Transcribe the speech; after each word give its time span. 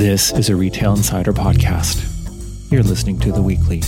This 0.00 0.32
is 0.32 0.48
a 0.48 0.56
Retail 0.56 0.94
Insider 0.94 1.34
podcast. 1.34 2.72
You're 2.72 2.82
listening 2.82 3.18
to 3.18 3.32
The 3.32 3.42
Weekly. 3.42 3.82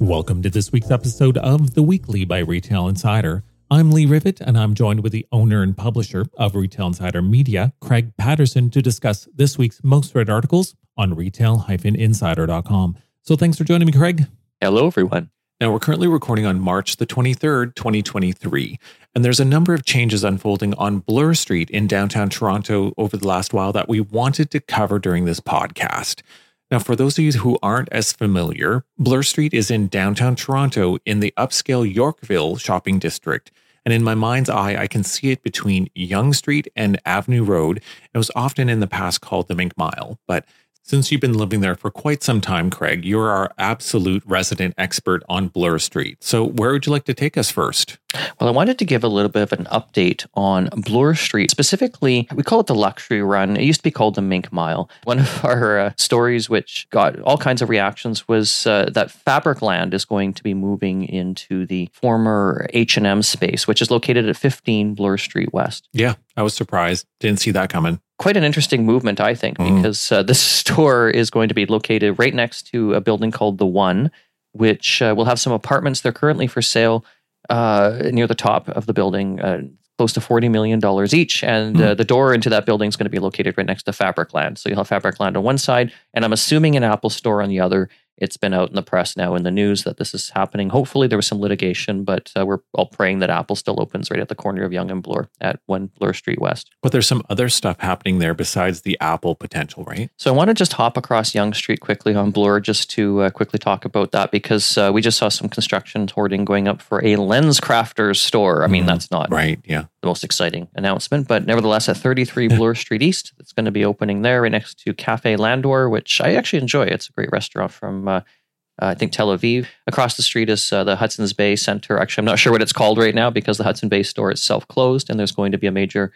Welcome 0.00 0.42
to 0.42 0.50
this 0.50 0.72
week's 0.72 0.90
episode 0.90 1.38
of 1.38 1.74
The 1.74 1.84
Weekly 1.84 2.24
by 2.24 2.40
Retail 2.40 2.88
Insider. 2.88 3.44
I'm 3.70 3.92
Lee 3.92 4.06
Rivett, 4.06 4.40
and 4.40 4.58
I'm 4.58 4.74
joined 4.74 5.04
with 5.04 5.12
the 5.12 5.24
owner 5.30 5.62
and 5.62 5.76
publisher 5.76 6.26
of 6.36 6.56
Retail 6.56 6.88
Insider 6.88 7.22
Media, 7.22 7.74
Craig 7.80 8.12
Patterson, 8.18 8.70
to 8.70 8.82
discuss 8.82 9.28
this 9.32 9.56
week's 9.56 9.80
most 9.84 10.12
read 10.16 10.28
articles 10.28 10.74
on 10.96 11.14
retail-insider.com. 11.14 12.98
So 13.22 13.36
thanks 13.36 13.56
for 13.56 13.62
joining 13.62 13.86
me, 13.86 13.92
Craig. 13.92 14.26
Hello, 14.60 14.88
everyone. 14.88 15.30
Now, 15.60 15.70
we're 15.70 15.78
currently 15.78 16.08
recording 16.08 16.46
on 16.46 16.58
March 16.58 16.96
the 16.96 17.06
23rd, 17.06 17.74
2023, 17.74 18.78
and 19.14 19.22
there's 19.22 19.40
a 19.40 19.44
number 19.44 19.74
of 19.74 19.84
changes 19.84 20.24
unfolding 20.24 20.72
on 20.76 21.00
Bloor 21.00 21.34
Street 21.34 21.68
in 21.68 21.86
downtown 21.86 22.30
Toronto 22.30 22.94
over 22.96 23.18
the 23.18 23.28
last 23.28 23.52
while 23.52 23.70
that 23.74 23.86
we 23.86 24.00
wanted 24.00 24.50
to 24.52 24.60
cover 24.60 24.98
during 24.98 25.26
this 25.26 25.38
podcast. 25.38 26.22
Now, 26.70 26.78
for 26.78 26.96
those 26.96 27.18
of 27.18 27.24
you 27.24 27.32
who 27.32 27.58
aren't 27.62 27.90
as 27.92 28.10
familiar, 28.10 28.86
Bloor 28.96 29.22
Street 29.22 29.52
is 29.52 29.70
in 29.70 29.88
downtown 29.88 30.34
Toronto 30.34 30.96
in 31.04 31.20
the 31.20 31.34
upscale 31.36 31.84
Yorkville 31.94 32.56
shopping 32.56 32.98
district. 32.98 33.50
And 33.84 33.92
in 33.92 34.02
my 34.02 34.14
mind's 34.14 34.48
eye, 34.48 34.80
I 34.80 34.86
can 34.86 35.04
see 35.04 35.30
it 35.30 35.42
between 35.42 35.90
Yonge 35.94 36.36
Street 36.36 36.68
and 36.74 36.98
Avenue 37.04 37.44
Road. 37.44 37.82
It 38.14 38.18
was 38.18 38.30
often 38.34 38.70
in 38.70 38.80
the 38.80 38.86
past 38.86 39.20
called 39.20 39.48
the 39.48 39.54
Mink 39.54 39.76
Mile, 39.76 40.18
but 40.26 40.46
since 40.82 41.12
you've 41.12 41.20
been 41.20 41.38
living 41.38 41.60
there 41.60 41.74
for 41.74 41.90
quite 41.90 42.22
some 42.22 42.40
time, 42.40 42.70
Craig, 42.70 43.04
you're 43.04 43.30
our 43.30 43.52
absolute 43.58 44.22
resident 44.26 44.74
expert 44.76 45.22
on 45.28 45.48
Bloor 45.48 45.78
Street. 45.78 46.18
So, 46.20 46.44
where 46.44 46.72
would 46.72 46.86
you 46.86 46.92
like 46.92 47.04
to 47.04 47.14
take 47.14 47.36
us 47.36 47.50
first? 47.50 47.98
Well, 48.40 48.48
I 48.48 48.50
wanted 48.50 48.78
to 48.80 48.84
give 48.84 49.04
a 49.04 49.08
little 49.08 49.30
bit 49.30 49.42
of 49.42 49.52
an 49.52 49.66
update 49.66 50.26
on 50.34 50.68
Bloor 50.76 51.14
Street. 51.14 51.50
Specifically, 51.50 52.26
we 52.34 52.42
call 52.42 52.60
it 52.60 52.66
the 52.66 52.74
Luxury 52.74 53.22
Run. 53.22 53.56
It 53.56 53.62
used 53.62 53.80
to 53.80 53.84
be 53.84 53.90
called 53.92 54.16
the 54.16 54.22
Mink 54.22 54.52
Mile. 54.52 54.90
One 55.04 55.20
of 55.20 55.44
our 55.44 55.78
uh, 55.78 55.92
stories, 55.96 56.50
which 56.50 56.88
got 56.90 57.20
all 57.20 57.38
kinds 57.38 57.62
of 57.62 57.68
reactions, 57.68 58.26
was 58.26 58.66
uh, 58.66 58.90
that 58.92 59.08
Fabricland 59.08 59.94
is 59.94 60.04
going 60.04 60.32
to 60.34 60.42
be 60.42 60.54
moving 60.54 61.04
into 61.04 61.66
the 61.66 61.88
former 61.92 62.66
H&M 62.70 63.22
space, 63.22 63.68
which 63.68 63.80
is 63.80 63.90
located 63.90 64.28
at 64.28 64.36
15 64.36 64.94
Bloor 64.94 65.18
Street 65.18 65.52
West. 65.52 65.88
Yeah, 65.92 66.14
I 66.36 66.42
was 66.42 66.54
surprised. 66.54 67.06
Didn't 67.20 67.38
see 67.40 67.52
that 67.52 67.70
coming 67.70 68.00
quite 68.20 68.36
an 68.36 68.44
interesting 68.44 68.84
movement, 68.84 69.18
I 69.18 69.34
think, 69.34 69.56
mm. 69.56 69.76
because 69.76 70.12
uh, 70.12 70.22
this 70.30 70.40
store 70.40 71.08
is 71.08 71.30
going 71.30 71.48
to 71.48 71.54
be 71.54 71.64
located 71.64 72.18
right 72.18 72.34
next 72.34 72.64
to 72.72 72.92
a 72.94 73.00
building 73.00 73.30
called 73.30 73.56
The 73.56 73.66
One, 73.66 74.10
which 74.52 75.00
uh, 75.00 75.14
will 75.16 75.24
have 75.24 75.40
some 75.40 75.54
apartments. 75.54 76.02
They're 76.02 76.12
currently 76.12 76.46
for 76.46 76.60
sale 76.60 77.04
uh, 77.48 78.02
near 78.12 78.26
the 78.26 78.34
top 78.34 78.68
of 78.68 78.84
the 78.84 78.92
building, 78.92 79.40
uh, 79.40 79.62
close 79.96 80.12
to 80.12 80.20
$40 80.20 80.50
million 80.50 80.80
each. 81.14 81.42
And 81.42 81.76
mm. 81.76 81.96
the 81.96 82.04
door 82.04 82.34
into 82.34 82.50
that 82.50 82.66
building 82.66 82.88
is 82.88 82.96
going 82.96 83.06
to 83.06 83.10
be 83.10 83.18
located 83.18 83.56
right 83.56 83.66
next 83.66 83.84
to 83.84 83.92
Fabricland. 83.92 84.58
So 84.58 84.68
you'll 84.68 84.84
have 84.84 84.88
Fabricland 84.88 85.36
on 85.36 85.42
one 85.42 85.58
side, 85.58 85.90
and 86.12 86.22
I'm 86.22 86.32
assuming 86.32 86.76
an 86.76 86.84
Apple 86.84 87.10
store 87.10 87.40
on 87.40 87.48
the 87.48 87.60
other 87.60 87.88
it's 88.20 88.36
been 88.36 88.54
out 88.54 88.68
in 88.68 88.74
the 88.74 88.82
press 88.82 89.16
now 89.16 89.34
in 89.34 89.42
the 89.42 89.50
news 89.50 89.84
that 89.84 89.96
this 89.96 90.14
is 90.14 90.30
happening. 90.30 90.68
Hopefully, 90.68 91.08
there 91.08 91.18
was 91.18 91.26
some 91.26 91.40
litigation, 91.40 92.04
but 92.04 92.30
uh, 92.38 92.44
we're 92.44 92.58
all 92.74 92.86
praying 92.86 93.20
that 93.20 93.30
Apple 93.30 93.56
still 93.56 93.80
opens 93.80 94.10
right 94.10 94.20
at 94.20 94.28
the 94.28 94.34
corner 94.34 94.62
of 94.62 94.72
Yonge 94.72 94.90
and 94.90 95.02
Bloor 95.02 95.30
at 95.40 95.60
1 95.66 95.90
Bloor 95.98 96.12
Street 96.12 96.40
West. 96.40 96.70
But 96.82 96.92
there's 96.92 97.06
some 97.06 97.22
other 97.30 97.48
stuff 97.48 97.80
happening 97.80 98.18
there 98.18 98.34
besides 98.34 98.82
the 98.82 98.98
Apple 99.00 99.34
potential, 99.34 99.84
right? 99.84 100.10
So 100.16 100.32
I 100.32 100.36
want 100.36 100.48
to 100.48 100.54
just 100.54 100.74
hop 100.74 100.96
across 100.96 101.34
Yonge 101.34 101.56
Street 101.56 101.80
quickly 101.80 102.14
on 102.14 102.30
Bloor 102.30 102.60
just 102.60 102.90
to 102.90 103.22
uh, 103.22 103.30
quickly 103.30 103.58
talk 103.58 103.84
about 103.84 104.12
that 104.12 104.30
because 104.30 104.76
uh, 104.76 104.90
we 104.92 105.00
just 105.00 105.18
saw 105.18 105.28
some 105.28 105.48
construction 105.48 106.06
hoarding 106.08 106.44
going 106.44 106.68
up 106.68 106.82
for 106.82 106.98
a 106.98 107.16
LensCrafters 107.16 108.16
store. 108.16 108.64
I 108.64 108.66
mean, 108.66 108.84
mm, 108.84 108.88
that's 108.88 109.10
not 109.10 109.30
right. 109.30 109.58
Yeah. 109.64 109.84
The 110.02 110.06
most 110.06 110.24
exciting 110.24 110.68
announcement, 110.74 111.28
but 111.28 111.46
nevertheless, 111.46 111.88
at 111.88 111.96
33 111.96 112.48
Bloor 112.56 112.74
Street 112.74 113.02
East, 113.02 113.32
it's 113.38 113.52
going 113.52 113.66
to 113.66 113.70
be 113.70 113.84
opening 113.84 114.22
there 114.22 114.42
right 114.42 114.52
next 114.52 114.78
to 114.80 114.94
Cafe 114.94 115.36
Landwer, 115.36 115.90
which 115.90 116.20
I 116.20 116.34
actually 116.34 116.60
enjoy. 116.60 116.84
It's 116.84 117.08
a 117.08 117.12
great 117.12 117.30
restaurant 117.32 117.72
from 117.72 118.08
uh, 118.10 118.86
I 118.86 118.94
think 118.94 119.12
Tel 119.12 119.36
Aviv. 119.36 119.66
Across 119.86 120.16
the 120.16 120.22
street 120.22 120.48
is 120.48 120.72
uh, 120.72 120.84
the 120.84 120.96
Hudson's 120.96 121.32
Bay 121.32 121.54
Center. 121.56 121.98
Actually, 121.98 122.22
I'm 122.22 122.26
not 122.26 122.38
sure 122.38 122.52
what 122.52 122.62
it's 122.62 122.72
called 122.72 122.98
right 122.98 123.14
now 123.14 123.30
because 123.30 123.58
the 123.58 123.64
Hudson 123.64 123.88
Bay 123.88 124.02
store 124.02 124.30
itself 124.30 124.66
closed, 124.68 125.10
and 125.10 125.18
there's 125.18 125.32
going 125.32 125.52
to 125.52 125.58
be 125.58 125.66
a 125.66 125.72
major 125.72 126.12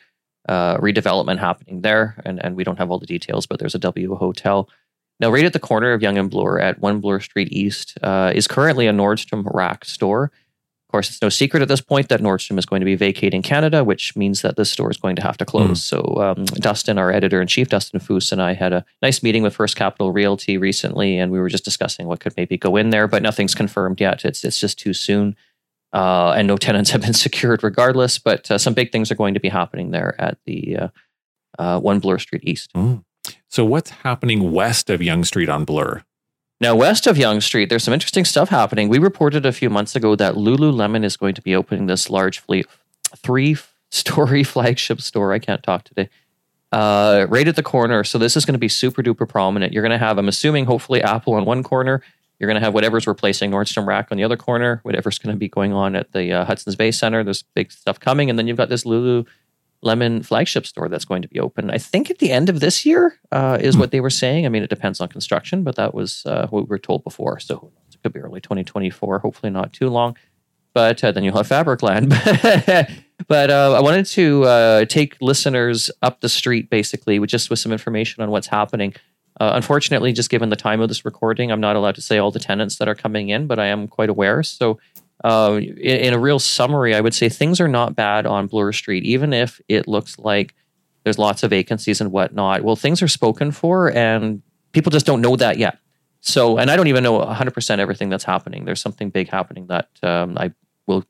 uh, 0.48 0.78
redevelopment 0.78 1.38
happening 1.38 1.82
there. 1.82 2.20
And, 2.24 2.42
and 2.42 2.56
we 2.56 2.64
don't 2.64 2.78
have 2.78 2.91
all 2.91 2.98
the 2.98 3.06
details, 3.06 3.46
but 3.46 3.58
there's 3.58 3.74
a 3.74 3.78
W 3.78 4.14
Hotel. 4.14 4.69
Now, 5.20 5.30
right 5.30 5.44
at 5.44 5.52
the 5.52 5.60
corner 5.60 5.92
of 5.92 6.02
Yonge 6.02 6.19
and 6.19 6.30
Bloor 6.30 6.58
at 6.58 6.80
1 6.80 7.00
Bloor 7.00 7.20
Street 7.20 7.52
East 7.52 7.98
uh, 8.02 8.32
is 8.34 8.48
currently 8.48 8.86
a 8.86 8.92
Nordstrom 8.92 9.44
Rack 9.52 9.84
store 9.84 10.32
course, 10.94 11.10
it's 11.10 11.21
no 11.21 11.28
secret 11.28 11.60
at 11.60 11.66
this 11.66 11.81
point 11.81 12.09
that 12.09 12.21
Nordstrom 12.21 12.56
is 12.56 12.66
going 12.66 12.78
to 12.78 12.84
be 12.84 12.94
vacating 12.94 13.43
Canada, 13.43 13.82
which 13.82 14.15
means 14.15 14.43
that 14.43 14.55
this 14.55 14.71
store 14.71 14.93
is 14.93 14.97
going 14.97 15.16
to 15.16 15.22
have 15.22 15.37
to 15.38 15.44
close. 15.44 15.81
Mm. 15.81 15.88
So, 15.91 15.99
um, 16.22 16.44
Dustin, 16.44 16.99
our 16.99 17.10
editor 17.10 17.41
in 17.41 17.49
chief, 17.49 17.69
Dustin 17.69 17.99
Fuhs, 17.99 18.31
and 18.31 18.41
I 18.41 18.53
had 18.55 18.72
a 18.72 18.84
nice 19.03 19.21
meeting 19.21 19.43
with 19.43 19.56
First 19.56 19.75
Capital 19.75 20.12
Realty 20.12 20.56
recently, 20.56 21.19
and 21.19 21.32
we 21.32 21.41
were 21.41 21.49
just 21.49 21.65
discussing 21.65 22.06
what 22.06 22.21
could 22.21 22.37
maybe 22.37 22.56
go 22.56 22.77
in 22.77 22.91
there, 22.91 23.09
but 23.09 23.22
nothing's 23.22 23.56
confirmed 23.56 24.00
yet. 24.00 24.25
It's 24.25 24.44
it's 24.44 24.60
just 24.60 24.78
too 24.78 24.93
soon, 24.93 25.34
uh, 25.93 26.31
and 26.37 26.47
no 26.47 26.56
tenants 26.66 26.91
have 26.91 27.00
been 27.00 27.12
secured 27.12 27.65
regardless. 27.65 28.21
But 28.21 28.49
uh, 28.49 28.59
some 28.59 28.75
big 28.75 28.93
things 28.93 29.11
are 29.11 29.16
going 29.16 29.34
to 29.34 29.41
be 29.41 29.49
happening 29.49 29.91
there 29.91 30.15
at 30.21 30.38
the 30.47 30.76
uh, 30.76 30.88
uh 31.59 31.81
One 31.81 31.99
Bloor 31.99 32.21
Street 32.21 32.43
East. 32.44 32.72
Mm. 32.72 33.03
So, 33.49 33.65
what's 33.65 33.91
happening 33.91 34.53
west 34.53 34.91
of 34.91 35.03
Yonge 35.03 35.26
Street 35.26 35.49
on 35.49 35.65
Bloor? 35.65 36.05
Now, 36.60 36.76
west 36.76 37.06
of 37.06 37.19
Yonge 37.19 37.42
Street, 37.42 37.69
there's 37.69 37.84
some 37.84 37.94
interesting 37.94 38.25
stuff 38.25 38.48
happening. 38.48 38.88
We 38.88 38.98
reported 38.98 39.44
a 39.44 39.53
few 39.53 39.69
months 39.69 39.97
ago 39.97 40.15
that 40.16 40.34
Lululemon 40.34 41.04
is 41.04 41.16
going 41.16 41.34
to 41.34 41.42
be 41.42 41.54
opening 41.54 41.87
this 41.87 42.09
large 42.09 42.38
fleet, 42.38 42.66
three 43.16 43.56
story 43.91 44.44
flagship 44.44 45.00
store. 45.00 45.32
I 45.32 45.38
can't 45.38 45.62
talk 45.62 45.84
today. 45.84 46.09
Uh, 46.72 47.26
right 47.28 47.47
at 47.47 47.54
the 47.54 47.62
corner. 47.62 48.03
So 48.03 48.19
this 48.19 48.37
is 48.37 48.44
going 48.44 48.54
to 48.54 48.59
be 48.59 48.69
super 48.69 49.03
duper 49.03 49.28
prominent. 49.28 49.72
You're 49.72 49.82
going 49.82 49.93
to 49.93 49.98
have, 49.98 50.19
I'm 50.19 50.26
assuming, 50.26 50.64
hopefully 50.64 51.03
Apple 51.03 51.34
on 51.34 51.44
one 51.44 51.62
corner. 51.62 52.03
You're 52.38 52.48
going 52.48 52.60
to 52.60 52.64
have 52.64 52.75
whatever's 52.75 53.06
replacing 53.06 53.53
Nordstrom 53.53 53.87
Rack 53.87 54.09
on 54.10 54.16
the 54.16 54.25
other 54.25 54.37
corner. 54.37 54.81
Whatever's 54.82 55.19
going 55.19 55.34
to 55.34 55.38
be 55.38 55.48
going 55.48 55.72
on 55.72 55.94
at 55.94 56.10
the 56.12 56.32
uh, 56.32 56.44
Hudson's 56.44 56.75
Bay 56.75 56.91
Center. 56.91 57.22
There's 57.22 57.43
big 57.43 57.70
stuff 57.70 58.00
coming, 58.00 58.28
and 58.28 58.37
then 58.37 58.48
you've 58.48 58.56
got 58.56 58.69
this 58.69 58.84
Lulu 58.84 59.25
Lemon 59.84 60.22
flagship 60.22 60.66
store 60.66 60.88
that's 60.88 61.04
going 61.04 61.22
to 61.22 61.28
be 61.28 61.38
open. 61.38 61.70
I 61.70 61.78
think 61.78 62.10
at 62.10 62.18
the 62.18 62.32
end 62.32 62.48
of 62.48 62.60
this 62.60 62.86
year 62.86 63.18
uh, 63.30 63.58
is 63.60 63.74
hmm. 63.74 63.80
what 63.80 63.90
they 63.90 64.00
were 64.00 64.10
saying. 64.10 64.46
I 64.46 64.48
mean, 64.48 64.62
it 64.62 64.70
depends 64.70 65.00
on 65.00 65.08
construction, 65.08 65.62
but 65.62 65.76
that 65.76 65.94
was 65.94 66.22
uh, 66.26 66.46
what 66.48 66.64
we 66.64 66.68
were 66.68 66.78
told 66.78 67.04
before. 67.04 67.38
So 67.38 67.70
it 67.92 68.02
could 68.02 68.12
be 68.12 68.20
early 68.20 68.40
2024. 68.40 69.18
Hopefully 69.20 69.50
not 69.50 69.72
too 69.72 69.88
long. 69.88 70.16
But 70.72 71.04
uh, 71.04 71.12
then 71.12 71.22
you'll 71.22 71.36
have 71.36 71.48
Fabricland. 71.48 72.10
but 73.28 73.50
uh, 73.50 73.74
I 73.74 73.80
wanted 73.80 74.06
to 74.06 74.44
uh, 74.44 74.84
take 74.86 75.16
listeners 75.20 75.90
up 76.02 76.20
the 76.20 76.28
street, 76.28 76.68
basically, 76.68 77.18
with 77.20 77.30
just 77.30 77.48
with 77.48 77.60
some 77.60 77.70
information 77.70 78.22
on 78.22 78.30
what's 78.30 78.48
happening. 78.48 78.94
Uh, 79.40 79.52
unfortunately, 79.54 80.12
just 80.12 80.30
given 80.30 80.48
the 80.48 80.56
time 80.56 80.80
of 80.80 80.88
this 80.88 81.04
recording, 81.04 81.52
I'm 81.52 81.60
not 81.60 81.76
allowed 81.76 81.94
to 81.96 82.00
say 82.00 82.18
all 82.18 82.30
the 82.30 82.40
tenants 82.40 82.76
that 82.78 82.88
are 82.88 82.94
coming 82.94 83.28
in, 83.28 83.46
but 83.46 83.58
I 83.58 83.66
am 83.66 83.86
quite 83.86 84.08
aware. 84.08 84.42
So 84.42 84.78
uh, 85.24 85.58
in, 85.58 85.76
in, 85.78 86.14
a 86.14 86.18
real 86.18 86.38
summary, 86.38 86.94
I 86.94 87.00
would 87.00 87.14
say 87.14 87.30
things 87.30 87.58
are 87.58 87.66
not 87.66 87.96
bad 87.96 88.26
on 88.26 88.46
Bloor 88.46 88.72
Street, 88.74 89.04
even 89.04 89.32
if 89.32 89.58
it 89.68 89.88
looks 89.88 90.18
like 90.18 90.54
there's 91.02 91.18
lots 91.18 91.42
of 91.42 91.50
vacancies 91.50 92.00
and 92.02 92.12
whatnot. 92.12 92.62
Well, 92.62 92.76
things 92.76 93.00
are 93.00 93.08
spoken 93.08 93.50
for, 93.50 93.90
and 93.90 94.42
people 94.72 94.90
just 94.90 95.06
don't 95.06 95.22
know 95.22 95.34
that 95.36 95.56
yet. 95.56 95.78
So, 96.20 96.58
and 96.58 96.70
I 96.70 96.76
don't 96.76 96.88
even 96.88 97.02
know 97.02 97.20
100% 97.20 97.78
everything 97.78 98.10
that's 98.10 98.24
happening. 98.24 98.66
There's 98.66 98.82
something 98.82 99.08
big 99.08 99.30
happening 99.30 99.66
that 99.68 99.88
um, 100.02 100.36
I 100.36 100.52
will 100.86 101.04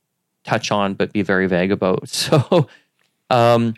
touch 0.44 0.70
on, 0.70 0.94
but 0.94 1.12
be 1.12 1.22
very 1.22 1.48
vague 1.48 1.72
about. 1.72 2.08
So, 2.08 2.69
um, 3.30 3.74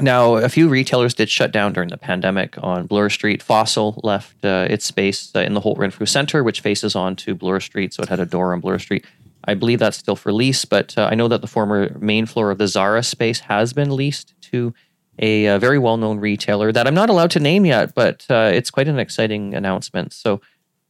now 0.00 0.34
a 0.36 0.48
few 0.48 0.68
retailers 0.68 1.14
did 1.14 1.30
shut 1.30 1.52
down 1.52 1.72
during 1.72 1.88
the 1.88 1.96
pandemic 1.96 2.56
on 2.62 2.86
Bloor 2.86 3.08
Street. 3.08 3.42
Fossil 3.42 4.00
left 4.02 4.44
uh, 4.44 4.66
its 4.68 4.84
space 4.84 5.30
uh, 5.34 5.40
in 5.40 5.54
the 5.54 5.60
Holt 5.60 5.78
Renfrew 5.78 6.06
Center, 6.06 6.42
which 6.42 6.60
faces 6.60 6.96
onto 6.96 7.34
Bloor 7.34 7.60
Street, 7.60 7.94
so 7.94 8.02
it 8.02 8.08
had 8.08 8.20
a 8.20 8.26
door 8.26 8.52
on 8.52 8.60
Bloor 8.60 8.78
Street. 8.78 9.06
I 9.46 9.54
believe 9.54 9.78
that's 9.78 9.96
still 9.96 10.16
for 10.16 10.32
lease, 10.32 10.64
but 10.64 10.96
uh, 10.96 11.08
I 11.10 11.14
know 11.14 11.28
that 11.28 11.40
the 11.40 11.46
former 11.46 11.96
main 11.98 12.26
floor 12.26 12.50
of 12.50 12.58
the 12.58 12.68
Zara 12.68 13.02
space 13.02 13.40
has 13.40 13.72
been 13.72 13.94
leased 13.94 14.34
to 14.52 14.74
a, 15.18 15.44
a 15.46 15.54
uh, 15.54 15.58
very 15.58 15.78
well 15.78 15.96
known 15.96 16.18
retailer 16.18 16.72
that 16.72 16.86
I'm 16.86 16.94
not 16.94 17.10
allowed 17.10 17.30
to 17.32 17.40
name 17.40 17.64
yet, 17.64 17.94
but 17.94 18.26
uh, 18.30 18.50
it's 18.52 18.70
quite 18.70 18.88
an 18.88 18.98
exciting 18.98 19.54
announcement. 19.54 20.12
So 20.12 20.40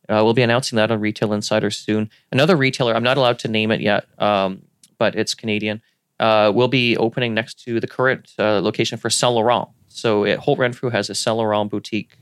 uh, 0.08 0.20
we'll 0.22 0.34
be 0.34 0.42
announcing 0.42 0.76
that 0.76 0.90
on 0.90 1.00
Retail 1.00 1.32
Insider 1.32 1.70
soon. 1.70 2.10
Another 2.30 2.56
retailer, 2.56 2.94
I'm 2.94 3.02
not 3.02 3.16
allowed 3.16 3.38
to 3.40 3.48
name 3.48 3.70
it 3.70 3.80
yet, 3.80 4.06
um, 4.18 4.62
but 4.98 5.14
it's 5.14 5.34
Canadian, 5.34 5.82
uh, 6.20 6.52
will 6.54 6.68
be 6.68 6.96
opening 6.96 7.34
next 7.34 7.62
to 7.64 7.80
the 7.80 7.86
current 7.86 8.32
uh, 8.38 8.60
location 8.60 8.98
for 8.98 9.10
Saint 9.10 9.32
Laurent. 9.32 9.68
So 9.88 10.24
it, 10.24 10.38
Holt 10.38 10.58
Renfrew 10.58 10.90
has 10.90 11.10
a 11.10 11.14
Saint 11.14 11.36
Laurent 11.36 11.70
boutique 11.70 12.16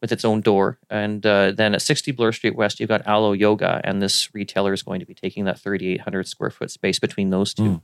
with 0.00 0.12
its 0.12 0.24
own 0.24 0.40
door. 0.40 0.78
And 0.88 1.24
uh, 1.26 1.52
then 1.52 1.74
at 1.74 1.82
60 1.82 2.12
Bloor 2.12 2.32
Street 2.32 2.56
West, 2.56 2.80
you've 2.80 2.88
got 2.88 3.06
Alo 3.06 3.32
Yoga, 3.32 3.80
and 3.84 4.00
this 4.00 4.34
retailer 4.34 4.72
is 4.72 4.82
going 4.82 5.00
to 5.00 5.06
be 5.06 5.14
taking 5.14 5.44
that 5.44 5.58
3,800 5.58 6.26
square 6.26 6.50
foot 6.50 6.70
space 6.70 6.98
between 6.98 7.30
those 7.30 7.54
two. 7.54 7.62
Mm. 7.62 7.82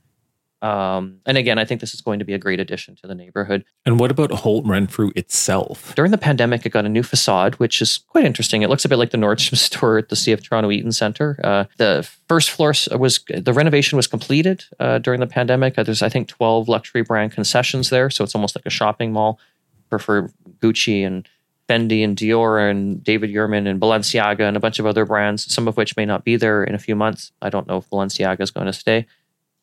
Um, 0.63 1.21
and 1.27 1.37
again, 1.37 1.59
I 1.59 1.67
think 1.67 1.83
this 1.83 1.93
is 1.93 2.01
going 2.01 2.19
to 2.19 2.25
be 2.25 2.33
a 2.33 2.39
great 2.39 2.61
addition 2.61 2.97
to 2.97 3.07
the 3.07 3.15
neighborhood. 3.15 3.65
And 3.85 4.01
what 4.01 4.11
about 4.11 4.31
Holt 4.31 4.65
Renfrew 4.67 5.13
itself? 5.15 5.95
During 5.95 6.13
the 6.13 6.19
pandemic, 6.19 6.65
it 6.65 6.71
got 6.71 6.87
a 6.87 6.89
new 6.89 7.03
facade, 7.03 7.57
which 7.57 7.83
is 7.83 7.99
quite 7.99 8.25
interesting. 8.25 8.63
It 8.63 8.71
looks 8.71 8.85
a 8.85 8.89
bit 8.89 8.97
like 8.97 9.11
the 9.11 9.19
Nordstrom 9.19 9.57
store 9.57 9.99
at 9.99 10.09
the 10.09 10.17
CF 10.17 10.43
Toronto 10.43 10.71
Eaton 10.71 10.93
Center. 10.93 11.39
Uh, 11.45 11.65
the 11.77 12.09
first 12.29 12.51
floor 12.51 12.73
was 12.99 13.21
the 13.29 13.53
renovation 13.53 13.97
was 13.97 14.07
completed 14.07 14.65
uh, 14.81 14.99
during 14.99 15.21
the 15.21 15.27
pandemic. 15.27 15.79
Uh, 15.79 15.83
there's 15.83 16.03
I 16.03 16.09
think 16.09 16.29
12 16.29 16.69
luxury 16.69 17.03
brand 17.03 17.33
concessions 17.33 17.91
there, 17.91 18.09
so 18.09 18.25
it's 18.25 18.35
almost 18.35 18.57
like 18.57 18.67
a 18.67 18.71
shopping 18.71 19.13
mall 19.13 19.39
for, 19.91 19.99
for 19.99 20.33
Gucci 20.61 21.07
and 21.07 21.29
Fendi 21.69 22.05
and 22.05 22.17
Dior 22.17 22.71
and 22.71 23.03
David 23.03 23.31
Yurman 23.31 23.69
and 23.69 23.81
Balenciaga 23.81 24.41
and 24.41 24.57
a 24.57 24.61
bunch 24.61 24.79
of 24.79 24.87
other 24.87 25.05
brands, 25.05 25.53
some 25.53 25.67
of 25.67 25.77
which 25.77 25.97
may 25.97 26.05
not 26.05 26.25
be 26.25 26.37
there 26.37 26.63
in 26.63 26.75
a 26.75 26.79
few 26.79 26.95
months. 26.95 27.33
I 27.43 27.51
don't 27.51 27.67
know 27.67 27.79
if 27.79 27.91
Balenciaga 27.91 28.41
is 28.41 28.51
going 28.51 28.67
to 28.67 28.73
stay, 28.73 29.07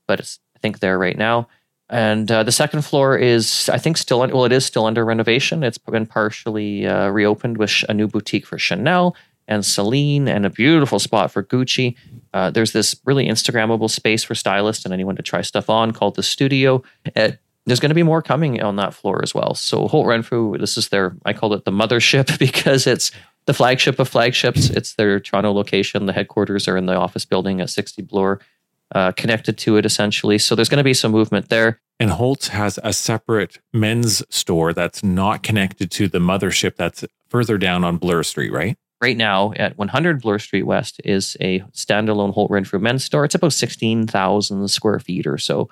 but 0.08 0.20
it's 0.20 0.40
I 0.56 0.60
think 0.60 0.80
there 0.80 1.00
right 1.00 1.18
now. 1.18 1.48
And 1.90 2.32
uh, 2.32 2.44
the 2.44 2.52
second 2.52 2.84
floor 2.84 3.18
is, 3.18 3.70
I 3.70 3.78
think, 3.78 3.98
still 3.98 4.20
well, 4.20 4.46
it 4.46 4.52
is 4.52 4.66
still 4.66 4.86
under 4.86 5.06
renovation. 5.06 5.64
It's 5.64 5.78
been 5.78 6.06
partially 6.06 6.88
uh, 6.88 7.10
reopened 7.10 7.58
with 7.58 7.84
a 7.88 7.94
new 7.94 8.08
boutique 8.08 8.46
for 8.46 8.58
Chanel 8.58 9.16
and 9.48 9.66
Celine, 9.66 10.30
and 10.30 10.46
a 10.46 10.50
beautiful 10.50 11.00
spot 11.00 11.30
for 11.30 11.44
Gucci. 11.44 11.96
Uh, 12.34 12.50
there's 12.50 12.72
this 12.72 12.96
really 13.04 13.28
Instagrammable 13.28 13.90
space 13.90 14.24
for 14.24 14.36
stylists 14.36 14.86
and 14.86 14.94
anyone 14.94 15.18
to 15.18 15.22
try 15.22 15.42
stuff 15.42 15.70
on 15.70 15.92
called 15.92 16.16
the 16.16 16.24
Studio. 16.24 16.82
It 17.06 17.40
there's 17.66 17.80
going 17.80 17.90
to 17.90 17.96
be 17.96 18.04
more 18.04 18.22
coming 18.22 18.62
on 18.62 18.76
that 18.76 18.94
floor 18.94 19.22
as 19.24 19.34
well. 19.34 19.54
So 19.54 19.88
Holt 19.88 20.08
Renfrew, 20.08 20.58
this 20.58 20.78
is 20.78 20.90
their, 20.90 21.16
I 21.26 21.34
call 21.34 21.54
it 21.54 21.66
the 21.66 21.72
mothership 21.72 22.38
because 22.40 22.88
it's 22.88 23.12
the 23.46 23.54
flagship 23.54 24.00
of 24.00 24.10
flagships. 24.10 24.70
It's 24.70 24.96
their 24.96 25.20
Toronto 25.20 25.52
location. 25.52 26.06
The 26.06 26.14
headquarters 26.14 26.68
are 26.68 26.78
in 26.78 26.86
the 26.86 26.96
office 26.96 27.26
building 27.26 27.62
at 27.62 27.70
60 27.70 28.02
Bloor, 28.04 28.40
uh, 28.94 29.12
connected 29.14 29.58
to 29.60 29.78
it 29.78 29.86
essentially. 29.86 30.38
So 30.38 30.56
there's 30.56 30.70
going 30.70 30.78
to 30.78 30.84
be 30.84 30.94
some 30.94 31.12
movement 31.12 31.50
there. 31.50 31.80
And 32.00 32.10
Holt's 32.10 32.50
has 32.50 32.80
a 32.84 32.92
separate 32.92 33.60
men's 33.72 34.24
store 34.34 34.74
that's 34.74 35.04
not 35.04 35.44
connected 35.44 35.92
to 35.92 36.08
the 36.08 36.20
mothership 36.20 36.76
that's 36.76 37.06
further 37.30 37.58
down 37.58 37.84
on 37.84 37.98
Bloor 37.98 38.24
Street, 38.24 38.52
right? 38.52 38.78
Right 39.02 39.18
now 39.18 39.54
at 39.58 39.78
100 39.78 40.22
Bloor 40.22 40.40
Street 40.40 40.64
West 40.64 41.02
is 41.04 41.38
a 41.40 41.60
standalone 41.74 42.34
Holt 42.34 42.50
Renfrew 42.50 42.80
men's 42.80 43.04
store. 43.04 43.26
It's 43.26 43.36
about 43.36 43.54
16,000 43.54 44.68
square 44.70 45.00
feet 45.00 45.28
or 45.28 45.38
so 45.38 45.70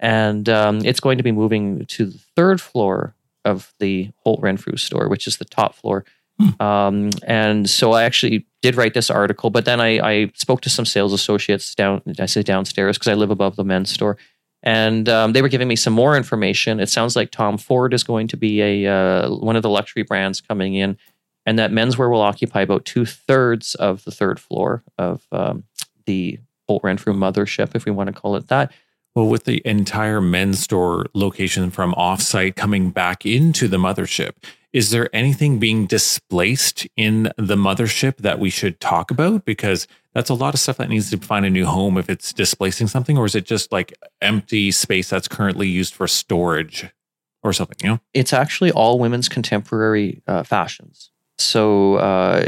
and 0.00 0.48
um, 0.48 0.78
it's 0.84 1.00
going 1.00 1.18
to 1.18 1.24
be 1.24 1.32
moving 1.32 1.84
to 1.86 2.06
the 2.06 2.18
third 2.36 2.60
floor 2.60 3.14
of 3.44 3.72
the 3.78 4.10
Holt 4.24 4.40
Renfrew 4.40 4.76
store, 4.76 5.08
which 5.08 5.26
is 5.26 5.38
the 5.38 5.44
top 5.44 5.74
floor. 5.74 6.04
Hmm. 6.38 6.62
Um, 6.62 7.10
and 7.24 7.68
so 7.68 7.92
I 7.92 8.04
actually 8.04 8.46
did 8.62 8.76
write 8.76 8.94
this 8.94 9.10
article, 9.10 9.50
but 9.50 9.64
then 9.64 9.80
I, 9.80 9.98
I 9.98 10.32
spoke 10.34 10.60
to 10.62 10.70
some 10.70 10.84
sales 10.84 11.12
associates 11.12 11.74
down. 11.74 12.02
I 12.18 12.26
say 12.26 12.42
downstairs 12.42 12.96
because 12.96 13.08
I 13.08 13.14
live 13.14 13.30
above 13.30 13.56
the 13.56 13.64
men's 13.64 13.90
store, 13.90 14.16
and 14.62 15.08
um, 15.08 15.32
they 15.32 15.42
were 15.42 15.48
giving 15.48 15.68
me 15.68 15.76
some 15.76 15.92
more 15.92 16.16
information. 16.16 16.78
It 16.78 16.88
sounds 16.88 17.16
like 17.16 17.30
Tom 17.30 17.58
Ford 17.58 17.92
is 17.92 18.04
going 18.04 18.28
to 18.28 18.36
be 18.36 18.60
a 18.62 18.92
uh, 18.92 19.30
one 19.34 19.56
of 19.56 19.62
the 19.62 19.70
luxury 19.70 20.04
brands 20.04 20.40
coming 20.40 20.74
in, 20.74 20.96
and 21.44 21.58
that 21.58 21.72
menswear 21.72 22.10
will 22.10 22.20
occupy 22.20 22.60
about 22.60 22.84
two 22.84 23.04
thirds 23.04 23.74
of 23.74 24.04
the 24.04 24.12
third 24.12 24.38
floor 24.38 24.84
of 24.96 25.26
um, 25.32 25.64
the 26.06 26.38
Holt 26.68 26.84
Renfrew 26.84 27.14
mothership, 27.14 27.74
if 27.74 27.84
we 27.84 27.90
want 27.90 28.08
to 28.08 28.20
call 28.20 28.36
it 28.36 28.48
that. 28.48 28.72
Well, 29.18 29.26
with 29.26 29.46
the 29.46 29.60
entire 29.64 30.20
men's 30.20 30.60
store 30.60 31.06
location 31.12 31.72
from 31.72 31.92
offsite 31.94 32.54
coming 32.54 32.90
back 32.90 33.26
into 33.26 33.66
the 33.66 33.76
mothership, 33.76 34.34
is 34.72 34.90
there 34.90 35.10
anything 35.12 35.58
being 35.58 35.86
displaced 35.86 36.86
in 36.96 37.32
the 37.36 37.56
mothership 37.56 38.18
that 38.18 38.38
we 38.38 38.48
should 38.48 38.78
talk 38.78 39.10
about? 39.10 39.44
Because 39.44 39.88
that's 40.14 40.30
a 40.30 40.34
lot 40.34 40.54
of 40.54 40.60
stuff 40.60 40.76
that 40.76 40.88
needs 40.88 41.10
to 41.10 41.16
find 41.18 41.44
a 41.44 41.50
new 41.50 41.66
home 41.66 41.98
if 41.98 42.08
it's 42.08 42.32
displacing 42.32 42.86
something, 42.86 43.18
or 43.18 43.26
is 43.26 43.34
it 43.34 43.44
just 43.44 43.72
like 43.72 43.92
empty 44.20 44.70
space 44.70 45.10
that's 45.10 45.26
currently 45.26 45.66
used 45.66 45.94
for 45.94 46.06
storage 46.06 46.86
or 47.42 47.52
something? 47.52 47.76
You 47.82 47.88
know, 47.88 48.00
it's 48.14 48.32
actually 48.32 48.70
all 48.70 49.00
women's 49.00 49.28
contemporary 49.28 50.22
uh, 50.28 50.44
fashions. 50.44 51.10
So 51.38 51.96
uh, 51.96 52.44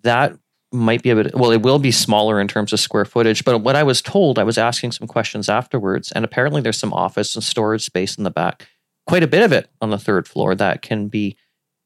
that 0.00 0.38
might 0.72 1.02
be 1.02 1.10
a 1.10 1.14
bit 1.14 1.34
well 1.34 1.52
it 1.52 1.62
will 1.62 1.78
be 1.78 1.92
smaller 1.92 2.40
in 2.40 2.48
terms 2.48 2.72
of 2.72 2.80
square 2.80 3.04
footage 3.04 3.44
but 3.44 3.58
what 3.58 3.76
i 3.76 3.82
was 3.82 4.02
told 4.02 4.38
i 4.38 4.42
was 4.42 4.58
asking 4.58 4.90
some 4.90 5.06
questions 5.06 5.48
afterwards 5.48 6.10
and 6.12 6.24
apparently 6.24 6.60
there's 6.60 6.78
some 6.78 6.92
office 6.92 7.34
and 7.34 7.44
storage 7.44 7.84
space 7.84 8.16
in 8.16 8.24
the 8.24 8.30
back 8.30 8.66
quite 9.06 9.22
a 9.22 9.28
bit 9.28 9.42
of 9.42 9.52
it 9.52 9.70
on 9.80 9.90
the 9.90 9.98
third 9.98 10.28
floor 10.28 10.54
that 10.54 10.82
can 10.82 11.08
be 11.08 11.36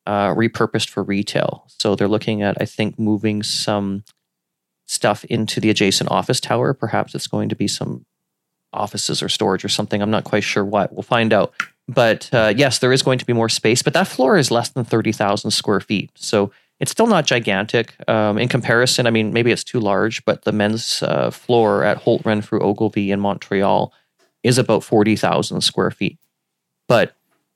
uh, 0.07 0.35
repurposed 0.35 0.89
for 0.89 1.03
retail. 1.03 1.65
So 1.69 1.95
they're 1.95 2.09
looking 2.09 2.43
at 2.43 2.61
i 2.61 2.65
think 2.65 2.99
moving 2.99 3.43
some 3.43 4.05
stuff 4.87 5.25
into 5.27 5.61
the 5.61 5.71
adjacent 5.71 6.11
office 6.11 6.41
tower. 6.41 6.75
Perhaps 6.75 7.15
it's 7.15 7.29
going 7.29 7.49
to 7.49 7.55
be 7.55 7.69
some 7.69 8.05
offices 8.73 9.23
or 9.23 9.29
storage 9.29 9.65
or 9.65 9.69
something. 9.69 10.03
I'm 10.03 10.11
not 10.11 10.25
quite 10.25 10.43
sure 10.43 10.65
what. 10.65 10.93
We'll 10.93 11.03
find 11.03 11.33
out. 11.33 11.55
But 11.87 12.29
uh, 12.33 12.53
yes 12.57 12.79
there 12.79 12.93
is 12.93 13.03
going 13.03 13.19
to 13.19 13.27
be 13.27 13.33
more 13.33 13.49
space 13.49 13.83
but 13.83 13.93
that 13.93 14.09
floor 14.09 14.37
is 14.37 14.51
less 14.51 14.71
than 14.71 14.85
30000 14.85 15.51
square 15.51 15.81
feet. 15.81 16.11
So 16.15 16.51
it's 16.81 16.91
still 16.91 17.07
not 17.07 17.27
gigantic 17.27 17.95
um, 18.09 18.39
in 18.39 18.49
comparison. 18.49 19.07
I 19.07 19.11
mean, 19.11 19.33
maybe 19.33 19.53
it's 19.53 19.65
too 19.65 19.81
large, 19.81 20.25
but 20.25 20.43
the 20.43 20.53
men's 20.53 21.03
uh, 21.03 21.31
floor 21.31 21.85
at 21.85 21.99
Holt 21.99 22.23
Renfrew 22.25 22.61
Ogilvy 22.61 23.11
in 23.11 23.21
Montreal 23.21 23.93
is 24.43 24.57
about 24.57 24.83
40,000 24.83 25.61
square 25.61 25.91
feet. 25.91 26.19
But 26.89 27.15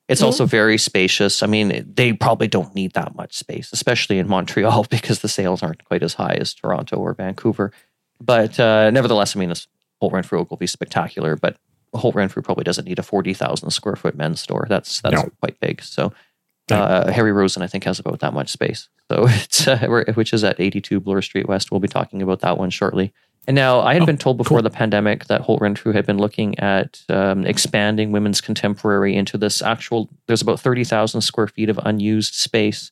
it's 0.09 0.21
mm-hmm. 0.21 0.26
also 0.26 0.44
very 0.44 0.76
spacious. 0.76 1.43
I 1.43 1.47
mean, 1.47 1.91
they 1.94 2.12
probably 2.12 2.49
don't 2.49 2.75
need 2.75 2.93
that 2.93 3.17
much 3.17 3.35
space, 3.35 3.73
especially 3.73 4.19
in 4.19 4.29
Montreal, 4.29 4.85
because 4.91 5.21
the 5.21 5.29
sales 5.29 5.62
aren't 5.62 5.85
quite 5.85 6.03
as 6.03 6.15
high 6.15 6.35
as 6.35 6.53
Toronto 6.53 6.97
or 6.97 7.15
Vancouver. 7.15 7.73
But 8.21 8.61
uh, 8.61 8.91
nevertheless, 8.91 9.35
I 9.35 9.41
mean, 9.41 9.49
this 9.49 9.67
Holt 10.00 10.12
Renfrew 10.12 10.38
Ogilvy 10.38 10.67
is 10.67 10.73
spectacular, 10.73 11.37
but 11.37 11.56
Holt 11.94 12.15
Renfrew 12.15 12.43
probably 12.43 12.65
doesn't 12.65 12.85
need 12.85 12.99
a 12.99 13.03
40,000 13.03 13.71
square 13.71 13.97
foot 13.97 14.17
men's 14.17 14.41
store. 14.41 14.67
That's 14.69 15.00
that's 15.00 15.15
no. 15.15 15.31
quite 15.41 15.59
big. 15.61 15.82
So 15.82 16.12
uh, 16.70 17.11
Harry 17.12 17.32
Rosen, 17.32 17.62
I 17.62 17.66
think, 17.66 17.84
has 17.84 17.99
about 17.99 18.20
that 18.20 18.32
much 18.32 18.50
space. 18.50 18.88
So 19.11 19.26
it's 19.28 19.66
uh, 19.69 20.05
which 20.14 20.32
is 20.32 20.44
at 20.44 20.61
82 20.61 21.00
Bloor 21.00 21.22
Street 21.22 21.49
West. 21.49 21.70
We'll 21.70 21.81
be 21.81 21.88
talking 21.88 22.22
about 22.22 22.40
that 22.40 22.58
one 22.58 22.70
shortly. 22.70 23.12
And 23.46 23.55
now 23.55 23.81
I 23.81 23.93
had 23.93 24.05
oh, 24.05 24.06
been 24.06 24.16
told 24.16 24.38
before 24.38 24.58
cool. 24.58 24.62
the 24.62 24.70
pandemic 24.70 25.26
that 25.26 25.43
Holt 25.43 25.61
Renfrew 25.61 25.93
had 25.93 26.06
been 26.06 26.16
looking 26.16 26.58
at 26.58 27.02
um, 27.11 27.44
expanding 27.44 28.11
women's 28.11 28.40
contemporary 28.40 29.14
into 29.14 29.37
this 29.37 29.61
actual. 29.61 30.08
There's 30.26 30.40
about 30.40 30.61
30,000 30.61 31.20
square 31.20 31.49
feet 31.49 31.69
of 31.69 31.78
unused 31.84 32.34
space 32.34 32.90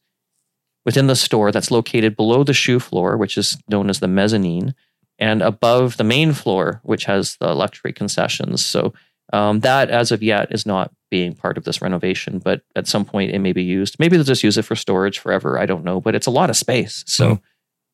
within 0.84 1.06
the 1.06 1.16
store 1.16 1.52
that's 1.52 1.70
located 1.70 2.16
below 2.16 2.44
the 2.44 2.52
shoe 2.52 2.80
floor, 2.80 3.16
which 3.16 3.38
is 3.38 3.56
known 3.68 3.88
as 3.88 4.00
the 4.00 4.08
mezzanine, 4.08 4.74
and 5.18 5.40
above 5.40 5.96
the 5.96 6.04
main 6.04 6.32
floor, 6.32 6.80
which 6.82 7.04
has 7.04 7.36
the 7.36 7.54
luxury 7.54 7.92
concessions. 7.92 8.64
So 8.64 8.92
um, 9.32 9.60
that, 9.60 9.88
as 9.88 10.12
of 10.12 10.22
yet, 10.22 10.52
is 10.52 10.66
not 10.66 10.92
being 11.12 11.34
part 11.34 11.58
of 11.58 11.64
this 11.64 11.82
renovation, 11.82 12.38
but 12.38 12.62
at 12.74 12.88
some 12.88 13.04
point 13.04 13.32
it 13.32 13.38
may 13.38 13.52
be 13.52 13.62
used. 13.62 13.98
Maybe 13.98 14.16
they'll 14.16 14.24
just 14.24 14.42
use 14.42 14.56
it 14.56 14.62
for 14.62 14.74
storage 14.74 15.18
forever. 15.18 15.58
I 15.58 15.66
don't 15.66 15.84
know, 15.84 16.00
but 16.00 16.14
it's 16.14 16.26
a 16.26 16.30
lot 16.30 16.48
of 16.48 16.56
space. 16.56 17.04
So, 17.06 17.34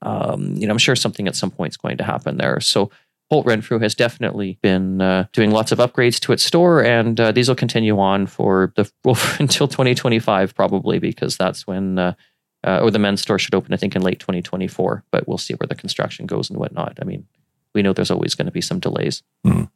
mm-hmm. 0.05 0.09
um, 0.09 0.55
you 0.55 0.69
know, 0.69 0.73
I'm 0.73 0.79
sure 0.79 0.95
something 0.95 1.27
at 1.27 1.35
some 1.35 1.51
point 1.51 1.73
is 1.73 1.77
going 1.77 1.97
to 1.97 2.05
happen 2.05 2.37
there. 2.37 2.61
So, 2.61 2.93
Holt 3.29 3.45
Renfrew 3.45 3.81
has 3.81 3.97
definitely 3.97 4.57
been 4.63 5.03
uh, 5.03 5.27
doing 5.33 5.51
lots 5.51 5.73
of 5.73 5.81
upgrades 5.81 6.21
to 6.21 6.33
its 6.33 6.45
store, 6.45 6.83
and 6.85 7.19
uh, 7.19 7.33
these 7.33 7.49
will 7.49 7.57
continue 7.57 7.99
on 7.99 8.29
for 8.29 8.73
the 8.77 8.89
well, 9.05 9.19
until 9.41 9.67
2025 9.67 10.55
probably 10.55 11.01
because 11.01 11.37
that's 11.37 11.67
when. 11.67 11.99
Uh, 11.99 12.15
uh, 12.67 12.81
or 12.83 12.91
the 12.91 12.99
men's 12.99 13.21
store 13.21 13.39
should 13.39 13.55
open, 13.55 13.73
I 13.73 13.77
think, 13.77 13.95
in 13.95 14.03
late 14.03 14.19
2024. 14.19 15.05
But 15.13 15.29
we'll 15.29 15.39
see 15.39 15.55
where 15.55 15.69
the 15.69 15.77
construction 15.77 16.27
goes 16.27 16.51
and 16.51 16.59
whatnot. 16.59 16.99
I 17.01 17.05
mean, 17.05 17.25
we 17.73 17.83
know 17.83 17.93
there's 17.93 18.11
always 18.11 18.35
going 18.35 18.47
to 18.47 18.53
be 18.53 18.61
some 18.61 18.81
delays. 18.81 19.23
Mm 19.47 19.71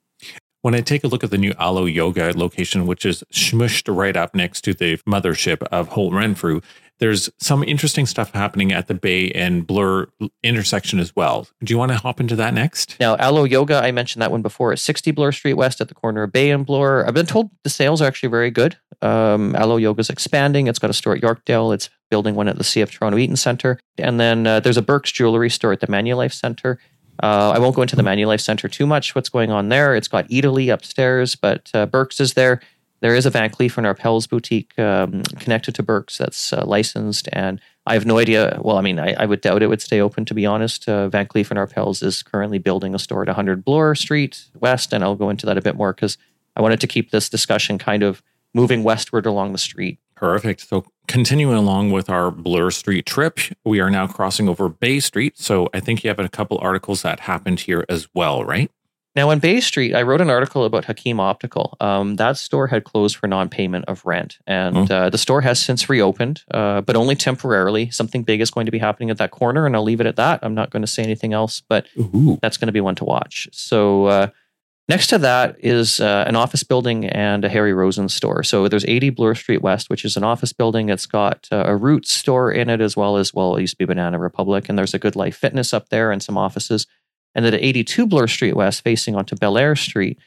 when 0.63 0.75
I 0.75 0.81
take 0.81 1.05
a 1.05 1.09
look 1.09 1.23
at 1.23 1.31
the 1.31 1.39
new 1.39 1.53
Alo 1.59 1.85
Yoga 1.85 2.33
location, 2.37 2.87
which 2.87 3.05
is 3.05 3.23
smushed 3.33 3.95
right 3.95 4.17
up 4.17 4.35
next 4.35 4.63
to 4.63 4.75
the 4.75 4.97
mothership 4.99 5.63
of 5.65 5.89
Holt 5.89 6.15
Renfrew, 6.15 6.61
there's 7.01 7.29
some 7.39 7.65
interesting 7.65 8.07
stuff 8.07 8.31
happening 8.31 8.71
at 8.71 8.87
the 8.87 8.95
Bay 8.95 9.33
and 9.33 9.67
Bloor 9.67 10.11
intersection 10.45 11.01
as 11.01 11.17
well. 11.17 11.49
Do 11.65 11.75
you 11.75 11.79
want 11.79 11.91
to 11.91 11.99
hop 11.99 12.21
into 12.21 12.37
that 12.37 12.55
next? 12.55 12.97
Now, 13.01 13.17
Alo 13.17 13.43
Yoga, 13.43 13.83
I 13.83 13.91
mentioned 13.91 14.23
that 14.23 14.31
one 14.31 14.41
before. 14.41 14.73
It's 14.73 14.83
60 14.83 15.11
Bloor 15.11 15.33
Street 15.33 15.55
West 15.55 15.81
at 15.81 15.89
the 15.89 15.95
corner 15.95 16.23
of 16.23 16.33
Bay 16.33 16.53
and 16.53 16.65
Bloor. 16.65 17.05
I've 17.05 17.15
been 17.15 17.27
told 17.27 17.51
the 17.65 17.71
sales 17.71 18.01
are 18.01 18.07
actually 18.07 18.29
very 18.29 18.53
good. 18.53 18.77
Um, 19.01 19.57
Alo 19.57 19.79
Yoga 19.79 19.99
is 19.99 20.11
expanding. 20.11 20.69
It's 20.69 20.79
got 20.79 20.91
a 20.91 20.95
store 20.95 21.17
at 21.17 21.23
Yorkdale. 21.23 21.75
It's 21.75 21.91
building 22.09 22.37
one 22.37 22.47
at 22.47 22.57
the 22.57 22.63
CF 22.63 22.93
Toronto 22.93 23.19
Eaton 23.19 23.37
Center. 23.37 23.81
And 23.99 24.21
then 24.21 24.47
uh, 24.47 24.61
there's 24.61 24.77
a 24.77 24.83
Birks 24.83 25.11
Jewelry 25.11 25.51
store 25.51 25.73
at 25.73 25.81
the 25.81 25.89
Manulife 25.89 26.33
Center. 26.33 26.79
Uh, 27.23 27.53
I 27.55 27.59
won't 27.59 27.75
go 27.75 27.83
into 27.83 27.97
the 27.97 28.03
Manulife 28.03 28.41
Center 28.41 28.69
too 28.69 28.87
much. 28.87 29.15
What's 29.15 29.29
going 29.29 29.51
on 29.51 29.69
there? 29.69 29.95
It's 29.95 30.09
got 30.09 30.29
Eataly 30.29 30.73
upstairs, 30.73 31.35
but 31.35 31.71
uh, 31.75 31.87
Birks 31.87 32.21
is 32.21 32.35
there. 32.35 32.61
There 33.01 33.15
is 33.17 33.27
a 33.27 33.31
Van 33.31 33.51
Cleef 33.51 33.77
and 33.77 33.87
Arpels 33.87 34.29
boutique 34.29 34.79
um, 34.79 35.23
connected 35.41 35.75
to 35.75 35.83
Birks 35.83 36.19
that's 36.19 36.53
uh, 36.53 36.65
licensed, 36.65 37.29
and 37.33 37.61
I 37.85 37.95
have 37.95 38.07
no 38.07 38.19
idea. 38.19 38.59
Well, 38.63 38.79
I 38.79 38.81
mean, 38.81 39.01
I, 39.01 39.15
I, 39.15 39.27
would 39.27 39.41
doubt 39.41 39.63
it 39.63 39.67
would 39.67 39.83
stay 39.83 40.01
open. 40.01 40.25
To 40.27 40.35
be 40.35 40.47
honest, 40.47 40.89
uh, 40.89 41.09
Van 41.09 41.27
Cleef 41.27 41.51
and 41.51 41.59
Arpels 41.59 42.03
is 42.03 42.23
currently 42.23 42.59
building 42.59 42.95
a 42.95 43.01
store 43.01 43.23
at 43.23 43.29
100 43.29 43.65
Bloor 43.65 43.97
Street 43.97 44.45
West, 44.55 44.93
and 44.93 45.03
I'll 45.03 45.17
go 45.17 45.31
into 45.31 45.47
that 45.47 45.59
a 45.59 45.63
bit 45.63 45.75
more 45.75 45.93
because 45.93 46.17
I 46.55 46.63
wanted 46.63 46.81
to 46.81 46.87
keep 46.87 47.11
this 47.11 47.29
discussion 47.29 47.77
kind 47.77 48.05
of 48.05 48.23
moving 48.55 48.85
westward 48.85 49.27
along 49.27 49.51
the 49.51 49.59
street. 49.59 49.99
Perfect. 50.23 50.69
So, 50.69 50.85
continuing 51.09 51.57
along 51.57 51.91
with 51.91 52.09
our 52.09 52.31
Bloor 52.31 52.71
Street 52.71 53.07
trip, 53.07 53.41
we 53.65 53.81
are 53.81 53.91
now 53.91 54.07
crossing 54.07 54.49
over 54.49 54.69
Bay 54.69 55.01
Street. 55.01 55.37
So, 55.37 55.69
I 55.75 55.81
think 55.81 56.05
you 56.05 56.09
have 56.11 56.21
a 56.21 56.29
couple 56.29 56.59
articles 56.59 57.03
that 57.03 57.19
happened 57.19 57.59
here 57.59 57.85
as 57.89 58.07
well, 58.15 58.45
right? 58.45 58.71
Now, 59.17 59.31
on 59.31 59.41
Bay 59.41 59.61
Street, 59.61 59.97
I 59.97 60.03
wrote 60.03 60.21
an 60.21 60.31
article 60.31 60.65
about 60.65 60.85
Hakim 60.85 61.19
Optical. 61.19 61.77
Um, 61.81 62.15
that 62.17 62.37
store 62.37 62.69
had 62.69 62.85
closed 62.85 63.17
for 63.17 63.27
non 63.27 63.49
payment 63.49 63.87
of 63.87 64.07
rent, 64.07 64.39
and 64.47 64.89
uh, 64.93 65.11
the 65.11 65.19
store 65.19 65.41
has 65.41 65.61
since 65.61 65.89
reopened, 65.91 66.45
uh, 66.53 66.83
but 66.83 66.95
only 66.95 67.17
temporarily. 67.17 67.91
Something 67.91 68.23
big 68.23 68.41
is 68.41 68.53
going 68.53 68.67
to 68.67 68.73
be 68.73 68.79
happening 68.79 69.11
at 69.11 69.19
that 69.19 69.33
corner, 69.33 69.67
and 69.67 69.75
I'll 69.75 69.83
leave 69.83 70.01
it 70.01 70.07
at 70.07 70.15
that. 70.17 70.39
I'm 70.45 70.55
not 70.55 70.71
going 70.71 70.83
to 70.83 70.87
say 70.87 71.03
anything 71.03 71.33
else, 71.33 71.61
but 71.69 71.89
Ooh. 71.99 72.39
that's 72.41 72.59
going 72.59 72.69
to 72.69 72.73
be 72.73 72.81
one 72.81 72.95
to 72.95 73.05
watch. 73.05 73.49
So, 73.51 74.07
uh, 74.07 74.27
next 74.93 75.07
to 75.07 75.17
that 75.17 75.57
is 75.59 76.01
uh, 76.01 76.25
an 76.27 76.37
office 76.37 76.63
building 76.63 77.07
and 77.07 77.47
a 77.47 77.49
Harry 77.49 77.73
Rosen 77.73 78.11
store. 78.11 78.43
So, 78.43 78.69
there's 78.69 78.85
80 78.85 79.09
Bloor 79.09 79.35
Street 79.35 79.63
West, 79.63 79.89
which 79.89 80.05
is 80.05 80.19
an 80.19 80.23
office 80.23 80.53
building. 80.53 80.91
It's 80.91 81.07
got 81.07 81.49
uh, 81.51 81.65
a 81.67 81.75
Roots 81.75 82.13
store 82.13 82.53
in 82.53 82.69
it, 82.69 82.83
as 82.83 82.95
well 82.95 83.17
as, 83.17 83.33
well, 83.33 83.57
it 83.57 83.63
used 83.63 83.73
to 83.73 83.79
be 83.79 83.87
Banana 83.87 84.19
Republic, 84.19 84.69
and 84.69 84.77
there's 84.77 84.93
a 84.93 84.99
Good 84.99 85.17
Life 85.17 85.35
Fitness 85.35 85.73
up 85.73 85.89
there 85.89 86.13
and 86.13 86.23
some 86.23 86.37
offices. 86.37 86.87
And 87.35 87.43
then 87.43 87.55
at 87.55 87.63
82 87.63 88.07
Bloor 88.07 88.29
Street 88.29 88.55
West, 88.55 88.85
facing 88.85 89.17
onto 89.17 89.35
Bellair 89.35 89.79
Street, 89.79 90.19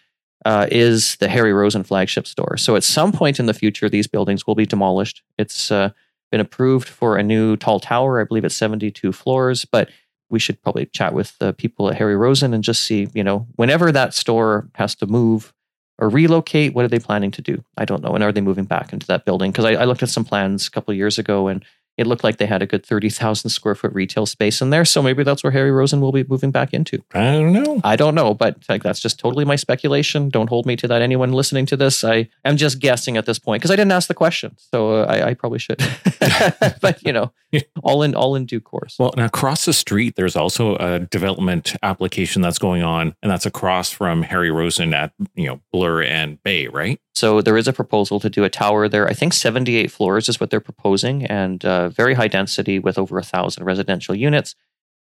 uh, 0.46 0.66
is 0.72 1.16
the 1.18 1.30
Harry 1.30 1.54
Rosen 1.54 1.84
flagship 1.84 2.26
store. 2.26 2.58
So 2.58 2.76
at 2.76 2.84
some 2.84 3.12
point 3.12 3.40
in 3.40 3.46
the 3.46 3.54
future, 3.54 3.88
these 3.88 4.08
buildings 4.08 4.48
will 4.48 4.56
be 4.56 4.66
demolished. 4.66 5.22
It's 5.38 5.70
uh, 5.70 5.92
been 6.32 6.42
approved 6.42 6.90
for 6.90 7.18
a 7.18 7.24
new 7.24 7.56
tall 7.56 7.80
tower. 7.80 8.20
I 8.20 8.24
believe 8.24 8.46
it's 8.46 8.56
72 8.56 9.12
floors, 9.12 9.64
but 9.64 9.90
we 10.36 10.40
should 10.40 10.62
probably 10.62 10.86
chat 10.88 11.14
with 11.14 11.38
the 11.38 11.54
people 11.54 11.90
at 11.90 11.96
Harry 11.96 12.18
Rosen 12.18 12.54
and 12.54 12.62
just 12.62 12.84
see, 12.84 13.08
you 13.14 13.24
know, 13.24 13.48
whenever 13.56 13.90
that 13.90 14.14
store 14.14 14.68
has 14.76 14.94
to 14.96 15.08
move 15.08 15.54
or 15.98 16.10
relocate, 16.10 16.74
what 16.74 16.84
are 16.84 16.90
they 16.90 17.00
planning 17.00 17.32
to 17.32 17.42
do? 17.42 17.64
I 17.78 17.86
don't 17.86 18.04
know. 18.04 18.14
And 18.14 18.22
are 18.22 18.34
they 18.34 18.42
moving 18.42 18.66
back 18.66 18.92
into 18.92 19.08
that 19.08 19.24
building? 19.24 19.52
Because 19.52 19.64
I, 19.64 19.76
I 19.76 19.86
looked 19.86 20.04
at 20.04 20.10
some 20.10 20.26
plans 20.26 20.68
a 20.68 20.72
couple 20.72 20.94
years 20.94 21.18
ago 21.18 21.48
and 21.48 21.64
it 21.98 22.08
looked 22.08 22.24
like 22.24 22.38
they 22.38 22.46
had 22.46 22.62
a 22.62 22.66
good 22.66 22.86
30,000 22.86 23.50
square 23.50 23.76
foot 23.76 23.94
retail 23.94 24.26
space 24.26 24.62
in 24.62 24.70
there. 24.70 24.86
So 24.86 25.02
maybe 25.02 25.24
that's 25.24 25.44
where 25.44 25.52
Harry 25.52 25.72
Rosen 25.72 26.02
will 26.02 26.12
be 26.12 26.24
moving 26.24 26.52
back 26.52 26.74
into. 26.74 27.04
I 27.14 27.32
don't 27.32 27.54
know. 27.54 27.82
I 27.84 27.96
don't 27.96 28.16
know, 28.16 28.34
but 28.34 28.58
like 28.68 28.84
that's 28.84 29.00
just 29.00 29.20
totally 29.20 29.46
my 29.46 29.56
speculation. 29.56 30.30
Don't 30.30 30.50
hold 30.50 30.66
me 30.66 30.76
to 30.78 30.88
that. 30.88 31.02
Anyone 31.02 31.32
listening 31.32 31.66
to 31.68 31.78
this, 31.78 32.04
I 32.04 32.30
am 32.44 32.58
just 32.58 32.80
guessing 32.80 33.18
at 33.18 33.26
this 33.26 33.40
point 33.40 33.62
because 33.62 33.72
I 33.72 33.76
didn't 33.76 33.94
ask 33.94 34.08
the 34.08 34.14
question, 34.14 34.56
so 34.58 35.04
uh, 35.04 35.06
I, 35.06 35.30
I 35.30 35.34
probably 35.34 35.60
should. 35.60 35.78
but 36.82 37.02
you 37.06 37.14
know, 37.14 37.32
all 37.84 38.04
in 38.04 38.16
all 38.16 38.36
in 38.36 38.46
due 38.46 38.62
course. 38.62 38.98
Well, 39.00 39.12
and 39.16 39.26
across 39.26 39.66
the 39.66 39.74
street, 39.74 40.16
there's 40.16 40.36
also 40.36 40.76
a 40.78 41.00
development 41.00 41.76
application 41.84 42.42
that's 42.42 42.60
going 42.60 42.84
on, 42.84 43.16
and 43.22 43.32
that's 43.32 43.46
across 43.46 43.92
from 43.92 44.24
Harry 44.24 44.52
Rosen 44.52 44.94
at 44.94 45.14
you 45.36 45.48
know 45.48 45.62
Bloor 45.72 46.02
and 46.02 46.42
Bay, 46.44 46.68
right? 46.68 47.00
So 47.14 47.42
there 47.42 47.56
is 47.56 47.68
a 47.68 47.74
proposal 47.74 48.20
to 48.20 48.30
do 48.30 48.44
a 48.44 48.50
tower 48.50 48.90
there. 48.90 49.08
I 49.08 49.14
think 49.14 49.34
78 49.34 49.90
floors 49.90 50.28
is 50.28 50.40
what 50.40 50.50
they're 50.50 50.60
proposing, 50.60 51.26
and 51.26 51.64
uh, 51.64 51.85
very 51.90 52.14
high 52.14 52.28
density 52.28 52.80
with 52.80 52.98
over 52.98 53.18
a 53.18 53.24
thousand 53.24 53.64
residential 53.64 54.16
units, 54.16 54.56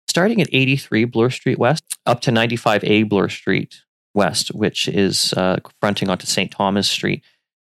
starting 0.07 0.41
at 0.41 0.49
83 0.51 1.05
Bloor 1.05 1.29
Street 1.29 1.59
West 1.59 1.83
up 2.05 2.21
to 2.21 2.31
95A 2.31 3.07
Bloor 3.07 3.29
Street 3.29 3.81
West, 4.13 4.49
which 4.49 4.87
is 4.87 5.33
uh, 5.33 5.59
fronting 5.79 6.09
onto 6.09 6.25
St. 6.25 6.51
Thomas 6.51 6.89
Street. 6.89 7.23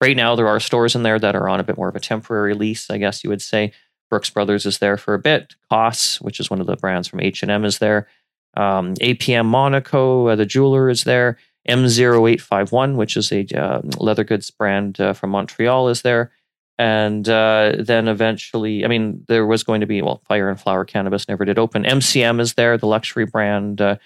Right 0.00 0.16
now, 0.16 0.34
there 0.34 0.48
are 0.48 0.58
stores 0.58 0.96
in 0.96 1.04
there 1.04 1.18
that 1.18 1.36
are 1.36 1.48
on 1.48 1.60
a 1.60 1.64
bit 1.64 1.76
more 1.76 1.88
of 1.88 1.94
a 1.94 2.00
temporary 2.00 2.54
lease, 2.54 2.90
I 2.90 2.98
guess 2.98 3.22
you 3.22 3.30
would 3.30 3.42
say. 3.42 3.72
Brooks 4.10 4.30
Brothers 4.30 4.66
is 4.66 4.78
there 4.78 4.96
for 4.96 5.14
a 5.14 5.18
bit. 5.18 5.54
COS, 5.70 6.20
which 6.20 6.40
is 6.40 6.50
one 6.50 6.60
of 6.60 6.66
the 6.66 6.76
brands 6.76 7.08
from 7.08 7.20
H 7.20 7.42
and 7.42 7.50
M, 7.50 7.64
is 7.64 7.78
there. 7.78 8.08
Um, 8.54 8.94
APM 8.96 9.46
Monaco, 9.46 10.26
uh, 10.26 10.36
the 10.36 10.44
jeweler, 10.44 10.90
is 10.90 11.04
there. 11.04 11.38
M0851, 11.68 12.96
which 12.96 13.16
is 13.16 13.30
a 13.32 13.46
uh, 13.56 13.80
leather 13.98 14.24
goods 14.24 14.50
brand 14.50 15.00
uh, 15.00 15.12
from 15.12 15.30
Montreal, 15.30 15.88
is 15.88 16.02
there. 16.02 16.32
And 16.78 17.28
uh, 17.28 17.76
then 17.78 18.08
eventually, 18.08 18.84
I 18.84 18.88
mean, 18.88 19.24
there 19.28 19.46
was 19.46 19.62
going 19.62 19.80
to 19.80 19.86
be, 19.86 20.02
well, 20.02 20.22
Fire 20.26 20.48
and 20.48 20.60
Flower 20.60 20.84
Cannabis 20.84 21.28
never 21.28 21.44
did 21.44 21.58
open. 21.58 21.84
MCM 21.84 22.40
is 22.40 22.54
there, 22.54 22.78
the 22.78 22.86
luxury 22.86 23.26
brand. 23.26 23.80
Uh, 23.80 23.96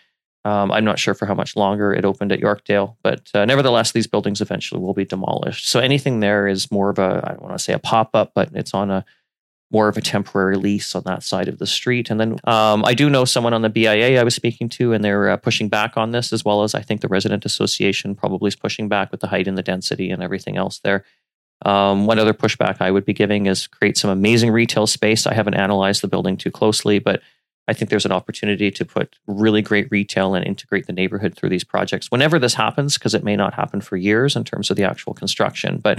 um, 0.44 0.70
I'm 0.70 0.84
not 0.84 0.98
sure 0.98 1.14
for 1.14 1.26
how 1.26 1.34
much 1.34 1.56
longer 1.56 1.92
it 1.92 2.04
opened 2.04 2.30
at 2.32 2.40
Yorkdale, 2.40 2.96
but 3.02 3.30
uh, 3.34 3.44
nevertheless, 3.44 3.92
these 3.92 4.06
buildings 4.06 4.40
eventually 4.40 4.80
will 4.80 4.94
be 4.94 5.04
demolished. 5.04 5.68
So 5.68 5.80
anything 5.80 6.20
there 6.20 6.46
is 6.46 6.70
more 6.70 6.90
of 6.90 6.98
a, 6.98 7.20
I 7.24 7.30
don't 7.30 7.42
want 7.42 7.58
to 7.58 7.62
say 7.62 7.72
a 7.72 7.78
pop 7.78 8.10
up, 8.14 8.32
but 8.34 8.50
it's 8.52 8.72
on 8.72 8.90
a 8.90 9.04
more 9.72 9.88
of 9.88 9.96
a 9.96 10.00
temporary 10.00 10.56
lease 10.56 10.94
on 10.94 11.02
that 11.04 11.22
side 11.22 11.48
of 11.48 11.58
the 11.58 11.66
street. 11.66 12.10
And 12.10 12.20
then 12.20 12.38
um, 12.44 12.84
I 12.84 12.94
do 12.94 13.10
know 13.10 13.24
someone 13.24 13.54
on 13.54 13.62
the 13.62 13.68
BIA 13.68 14.20
I 14.20 14.24
was 14.24 14.34
speaking 14.34 14.68
to, 14.70 14.92
and 14.92 15.04
they're 15.04 15.30
uh, 15.30 15.36
pushing 15.36 15.68
back 15.68 15.96
on 15.96 16.12
this, 16.12 16.32
as 16.32 16.44
well 16.44 16.62
as 16.62 16.74
I 16.74 16.82
think 16.82 17.00
the 17.00 17.08
resident 17.08 17.44
association 17.44 18.14
probably 18.14 18.48
is 18.48 18.56
pushing 18.56 18.88
back 18.88 19.10
with 19.10 19.20
the 19.20 19.26
height 19.26 19.48
and 19.48 19.58
the 19.58 19.62
density 19.62 20.10
and 20.10 20.22
everything 20.22 20.56
else 20.56 20.78
there. 20.80 21.04
Um, 21.64 22.06
one 22.06 22.18
other 22.18 22.34
pushback 22.34 22.76
I 22.80 22.90
would 22.90 23.04
be 23.04 23.14
giving 23.14 23.46
is 23.46 23.66
create 23.66 23.96
some 23.96 24.10
amazing 24.10 24.50
retail 24.50 24.86
space. 24.86 25.26
I 25.26 25.34
haven't 25.34 25.54
analyzed 25.54 26.02
the 26.02 26.08
building 26.08 26.36
too 26.36 26.50
closely, 26.50 26.98
but 26.98 27.22
I 27.68 27.72
think 27.72 27.90
there's 27.90 28.04
an 28.04 28.12
opportunity 28.12 28.70
to 28.70 28.84
put 28.84 29.16
really 29.26 29.62
great 29.62 29.90
retail 29.90 30.34
and 30.34 30.46
integrate 30.46 30.86
the 30.86 30.92
neighborhood 30.92 31.34
through 31.34 31.48
these 31.48 31.64
projects 31.64 32.10
whenever 32.10 32.38
this 32.38 32.54
happens, 32.54 32.98
because 32.98 33.14
it 33.14 33.24
may 33.24 33.36
not 33.36 33.54
happen 33.54 33.80
for 33.80 33.96
years 33.96 34.36
in 34.36 34.44
terms 34.44 34.70
of 34.70 34.76
the 34.76 34.84
actual 34.84 35.14
construction. 35.14 35.78
But 35.78 35.98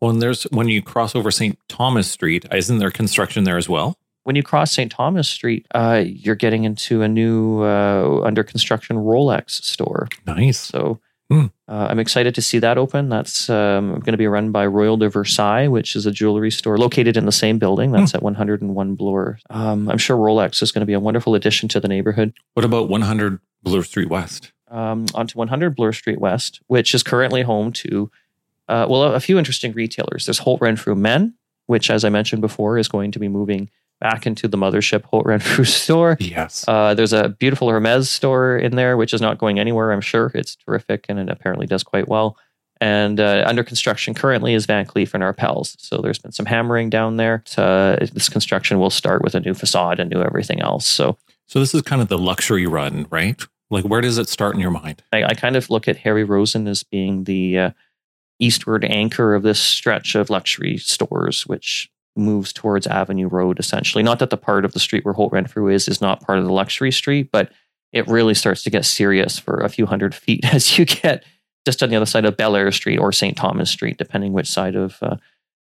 Well, 0.00 0.10
and 0.10 0.20
there's 0.20 0.42
when 0.44 0.68
you 0.68 0.82
cross 0.82 1.14
over 1.14 1.30
St. 1.30 1.58
Thomas 1.68 2.10
Street, 2.10 2.44
isn't 2.52 2.78
there 2.78 2.90
construction 2.90 3.44
there 3.44 3.56
as 3.56 3.68
well? 3.68 3.96
when 4.24 4.36
you 4.36 4.42
cross 4.42 4.72
St. 4.72 4.90
Thomas 4.90 5.28
Street, 5.28 5.66
uh, 5.74 6.02
you're 6.04 6.36
getting 6.36 6.64
into 6.64 7.02
a 7.02 7.08
new 7.08 7.62
uh, 7.62 8.20
under 8.22 8.44
construction 8.44 8.96
Rolex 8.96 9.50
store. 9.50 10.08
Nice. 10.26 10.58
So 10.58 11.00
Hmm. 11.32 11.46
uh, 11.66 11.86
I'm 11.88 11.98
excited 11.98 12.34
to 12.34 12.42
see 12.42 12.58
that 12.58 12.76
open. 12.76 13.08
That's 13.08 13.48
um, 13.48 13.92
going 13.92 14.12
to 14.12 14.18
be 14.18 14.26
run 14.26 14.52
by 14.52 14.66
Royal 14.66 14.98
de 14.98 15.08
Versailles, 15.08 15.66
which 15.66 15.96
is 15.96 16.04
a 16.04 16.10
jewelry 16.10 16.50
store 16.50 16.76
located 16.76 17.16
in 17.16 17.24
the 17.24 17.32
same 17.32 17.58
building. 17.58 17.90
That's 17.90 18.14
at 18.14 18.22
101 18.22 18.94
Bloor. 18.96 19.38
Um, 19.48 19.88
I'm 19.88 19.96
sure 19.96 20.16
Rolex 20.16 20.62
is 20.62 20.72
going 20.72 20.80
to 20.80 20.86
be 20.86 20.92
a 20.92 21.00
wonderful 21.00 21.34
addition 21.34 21.70
to 21.70 21.80
the 21.80 21.88
neighborhood. 21.88 22.34
What 22.52 22.66
about 22.66 22.90
100 22.90 23.40
Bloor 23.62 23.82
Street 23.82 24.10
West? 24.10 24.52
Um, 24.68 25.06
onto 25.14 25.38
100 25.38 25.74
Bloor 25.74 25.94
Street 25.94 26.20
West, 26.20 26.60
which 26.66 26.94
is 26.94 27.02
currently 27.02 27.40
home 27.40 27.72
to, 27.72 28.10
uh, 28.68 28.86
well, 28.90 29.04
a, 29.04 29.12
a 29.14 29.20
few 29.20 29.38
interesting 29.38 29.72
retailers. 29.72 30.26
There's 30.26 30.38
Holt 30.38 30.60
Renfrew 30.60 30.94
Men, 30.94 31.34
which, 31.66 31.90
as 31.90 32.04
I 32.04 32.10
mentioned 32.10 32.42
before, 32.42 32.76
is 32.76 32.88
going 32.88 33.10
to 33.12 33.18
be 33.18 33.28
moving 33.28 33.70
back 34.02 34.26
into 34.26 34.48
the 34.48 34.58
mothership 34.58 35.04
Holt 35.04 35.24
Renfrew 35.24 35.64
store. 35.80 36.16
Yes. 36.18 36.64
Uh, 36.66 36.92
there's 36.92 37.12
a 37.12 37.28
beautiful 37.28 37.70
Hermes 37.70 38.10
store 38.10 38.56
in 38.56 38.74
there, 38.74 38.96
which 38.96 39.14
is 39.14 39.20
not 39.20 39.38
going 39.38 39.60
anywhere. 39.60 39.92
I'm 39.92 40.00
sure 40.00 40.32
it's 40.34 40.56
terrific 40.56 41.06
and 41.08 41.20
it 41.20 41.30
apparently 41.30 41.66
does 41.66 41.84
quite 41.84 42.08
well. 42.08 42.36
And 42.80 43.20
uh, 43.20 43.44
under 43.46 43.62
construction 43.62 44.12
currently 44.12 44.54
is 44.54 44.66
Van 44.66 44.84
Cleef 44.84 45.14
and 45.14 45.22
Arpels. 45.22 45.76
So 45.78 45.98
there's 45.98 46.18
been 46.18 46.32
some 46.32 46.46
hammering 46.46 46.90
down 46.90 47.16
there. 47.16 47.44
Uh, 47.56 47.94
this 48.12 48.28
construction 48.28 48.80
will 48.80 48.90
start 48.90 49.22
with 49.22 49.36
a 49.36 49.40
new 49.40 49.54
facade 49.54 50.00
and 50.00 50.10
new 50.10 50.20
everything 50.20 50.60
else. 50.60 50.84
So 50.84 51.16
so 51.46 51.60
this 51.60 51.72
is 51.72 51.82
kind 51.82 52.02
of 52.02 52.08
the 52.08 52.18
luxury 52.18 52.66
run, 52.66 53.06
right? 53.10 53.40
Like 53.70 53.84
where 53.84 54.00
does 54.00 54.18
it 54.18 54.28
start 54.28 54.54
in 54.54 54.60
your 54.60 54.72
mind? 54.72 55.04
I, 55.12 55.22
I 55.24 55.34
kind 55.34 55.54
of 55.54 55.70
look 55.70 55.86
at 55.86 55.98
Harry 55.98 56.24
Rosen 56.24 56.66
as 56.66 56.82
being 56.82 57.22
the 57.24 57.58
uh, 57.58 57.70
eastward 58.40 58.84
anchor 58.84 59.36
of 59.36 59.44
this 59.44 59.60
stretch 59.60 60.16
of 60.16 60.28
luxury 60.28 60.76
stores, 60.76 61.46
which 61.46 61.88
moves 62.16 62.52
towards 62.52 62.86
Avenue 62.86 63.28
Road 63.28 63.58
essentially. 63.58 64.02
Not 64.02 64.18
that 64.18 64.30
the 64.30 64.36
part 64.36 64.64
of 64.64 64.72
the 64.72 64.80
street 64.80 65.04
where 65.04 65.14
Holt 65.14 65.32
Renfrew 65.32 65.68
is 65.68 65.88
is 65.88 66.00
not 66.00 66.20
part 66.20 66.38
of 66.38 66.44
the 66.44 66.52
luxury 66.52 66.92
street, 66.92 67.30
but 67.32 67.50
it 67.92 68.06
really 68.08 68.34
starts 68.34 68.62
to 68.64 68.70
get 68.70 68.84
serious 68.84 69.38
for 69.38 69.58
a 69.58 69.68
few 69.68 69.86
hundred 69.86 70.14
feet 70.24 70.44
as 70.54 70.78
you 70.78 70.84
get 70.84 71.24
just 71.64 71.82
on 71.82 71.90
the 71.90 71.96
other 71.96 72.06
side 72.06 72.24
of 72.24 72.36
Bellair 72.36 72.72
Street 72.74 72.98
or 72.98 73.12
St. 73.12 73.36
Thomas 73.36 73.70
Street, 73.70 73.96
depending 73.96 74.32
which 74.32 74.50
side 74.50 74.74
of 74.74 74.98
uh, 75.02 75.16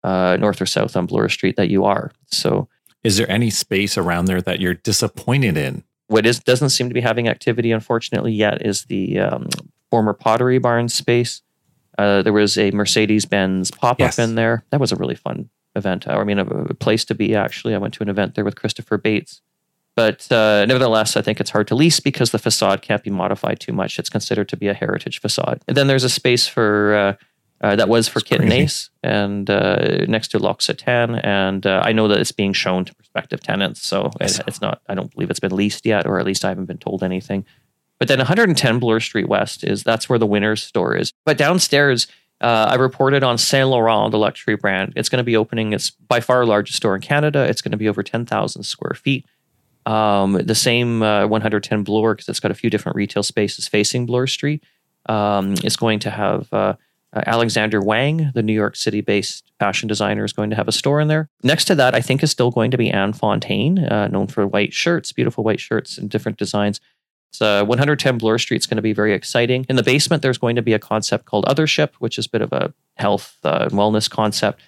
uh, 0.05 0.37
north 0.39 0.61
or 0.61 0.67
south 0.67 0.97
on 0.97 1.07
Bloor 1.07 1.29
Street 1.29 1.57
that 1.57 1.71
you 1.71 1.85
are. 1.85 2.13
So 2.27 2.69
Is 3.03 3.17
there 3.17 3.31
any 3.31 3.49
space 3.51 3.97
around 3.97 4.27
there 4.27 4.43
that 4.43 4.61
you're 4.61 4.75
disappointed 4.75 5.57
in? 5.57 5.83
what 6.11 6.25
is 6.25 6.39
doesn't 6.41 6.71
seem 6.71 6.89
to 6.89 6.95
be 6.95 7.03
having 7.03 7.29
activity 7.29 7.71
unfortunately 7.71 8.33
yet 8.33 8.65
is 8.65 8.85
the 8.87 9.19
um, 9.19 9.47
former 9.91 10.15
pottery 10.15 10.57
barn 10.59 10.89
space 10.89 11.43
uh, 11.99 12.23
there 12.23 12.33
was 12.33 12.57
a 12.57 12.71
mercedes-benz 12.71 13.71
pop-up 13.73 13.99
Yes. 13.99 14.19
in 14.19 14.35
there 14.35 14.65
that 14.71 14.81
was 14.81 14.91
a 14.91 14.97
really 14.97 15.15
fun 15.17 15.51
event 15.79 16.07
or 16.07 16.21
i 16.21 16.25
mean 16.25 16.39
a, 16.39 16.45
a 16.45 16.75
place 16.75 17.05
to 17.05 17.15
be 17.15 17.35
actually 17.35 17.75
i 17.75 17.79
went 17.79 17.95
to 17.95 18.03
an 18.03 18.09
event 18.09 18.35
there 18.35 18.45
with 18.45 18.57
christopher 18.57 18.99
bates 18.99 19.41
but 19.95 20.31
uh, 20.31 20.67
nevertheless 20.67 21.17
i 21.17 21.23
think 21.23 21.41
it's 21.41 21.51
hard 21.51 21.67
to 21.67 21.75
lease 21.75 22.01
because 22.01 22.31
the 22.31 22.39
facade 22.39 22.83
can't 22.83 23.03
be 23.03 23.11
modified 23.11 23.59
too 23.59 23.73
much 23.73 23.99
it's 23.99 24.11
considered 24.11 24.49
to 24.49 24.57
be 24.57 24.69
a 24.69 24.75
heritage 24.75 25.21
facade 25.21 25.63
and 25.67 25.77
then 25.77 25.87
there's 25.87 26.05
a 26.05 26.11
space 26.11 26.47
for 26.47 26.95
uh, 26.95 27.13
uh, 27.61 27.77
that 27.77 27.89
was 27.89 28.07
for 28.07 28.21
Kit 28.21 28.41
and. 28.41 28.53
Ace 28.53 28.91
and 29.03 29.51
uh, 29.51 30.05
next 30.07 30.29
to 30.29 30.39
L'Occitane. 30.39 31.21
And 31.25 31.67
uh, 31.67 31.83
I 31.85 31.93
know 31.93 32.09
that 32.09 32.21
it's 32.21 32.33
being 32.33 32.53
shown 32.53 32.85
to 32.85 32.95
prospective 32.95 33.41
tenants. 33.41 33.83
So 33.83 34.11
it, 34.21 34.41
it's 34.47 34.61
not, 34.61 34.81
I 34.89 34.95
don't 34.95 35.13
believe 35.13 35.31
it's 35.31 35.41
been 35.41 35.55
leased 35.55 35.85
yet, 35.85 36.07
or 36.07 36.21
at 36.21 36.27
least 36.27 36.45
I 36.45 36.51
haven't 36.51 36.67
been 36.67 36.79
told 36.79 37.03
anything. 37.03 37.45
But 37.99 38.07
then 38.07 38.19
110 38.19 38.79
Bloor 38.79 39.01
Street 39.01 39.29
West 39.29 39.65
is 39.65 39.83
that's 39.83 40.09
where 40.09 40.21
the 40.21 40.27
Winners 40.27 40.63
store 40.63 40.95
is. 40.95 41.13
But 41.25 41.37
downstairs, 41.37 42.07
uh, 42.41 42.69
I 42.71 42.77
reported 42.77 43.23
on 43.23 43.37
Saint 43.39 43.69
Laurent, 43.69 44.11
the 44.11 44.19
luxury 44.19 44.57
brand. 44.57 44.93
It's 44.97 45.09
going 45.09 45.19
to 45.19 45.25
be 45.25 45.37
opening. 45.37 45.73
It's 45.73 45.91
by 45.91 46.21
far 46.21 46.45
largest 46.45 46.77
store 46.77 46.95
in 46.95 47.01
Canada. 47.01 47.45
It's 47.45 47.63
going 47.63 47.73
to 47.73 47.79
be 47.79 47.89
over 47.89 48.03
10,000 48.03 48.63
square 48.63 48.95
feet. 48.95 49.27
Um, 49.87 50.35
the 50.35 50.55
same 50.55 51.03
uh, 51.03 51.27
110 51.27 51.83
Bloor, 51.83 52.15
because 52.15 52.29
it's 52.29 52.41
got 52.41 52.51
a 52.51 52.55
few 52.55 52.71
different 52.71 52.97
retail 52.97 53.23
spaces 53.23 53.67
facing 53.67 54.07
Bloor 54.07 54.27
Street, 54.27 54.63
um, 55.07 55.55
is 55.65 55.77
going 55.77 55.99
to 56.01 56.11
have 56.11 56.53
uh, 56.53 56.75
uh, 57.13 57.23
Alexander 57.27 57.81
Wang, 57.81 58.31
the 58.35 58.43
New 58.43 58.53
York 58.53 58.77
City 58.77 59.01
based 59.01 59.51
fashion 59.59 59.89
designer, 59.89 60.25
is 60.25 60.33
going 60.33 60.51
to 60.51 60.57
have 60.57 60.69
a 60.69 60.73
store 60.73 61.01
in 61.01 61.09
there. 61.09 61.31
Next 61.43 61.65
to 61.67 61.75
that, 61.77 61.95
I 61.95 62.01
think 62.01 62.23
is 62.23 62.31
still 62.31 62.51
going 62.51 62.71
to 62.71 62.79
be 62.79 62.91
Anne 62.91 63.15
Fontaine, 63.15 63.79
uh, 63.79 64.09
known 64.09 64.27
for 64.27 64.47
white 64.47 64.75
shirts, 64.75 65.11
beautiful 65.13 65.43
white 65.43 65.61
shirts 65.61 65.97
and 65.97 66.11
different 66.11 66.39
designs. 66.39 66.81
Uh, 67.41 67.65
110 67.65 68.19
Bloor 68.19 68.39
Street 68.39 68.59
is 68.59 68.67
going 68.67 68.77
to 68.77 68.83
be 68.83 68.93
very 68.93 69.13
exciting. 69.13 69.65
In 69.69 69.77
the 69.77 69.83
basement, 69.83 70.23
there's 70.23 70.39
going 70.39 70.57
to 70.57 70.63
be 70.63 70.73
a 70.73 70.79
concept 70.79 71.27
called 71.27 71.45
Othership, 71.47 71.91
which 71.99 72.19
is 72.19 72.27
a 72.27 72.31
bit 72.31 72.43
of 72.43 72.53
a 72.53 72.73
health 72.97 73.39
uh, 73.45 73.69
and 73.71 73.73
wellness 73.73 74.11
concept. 74.11 74.61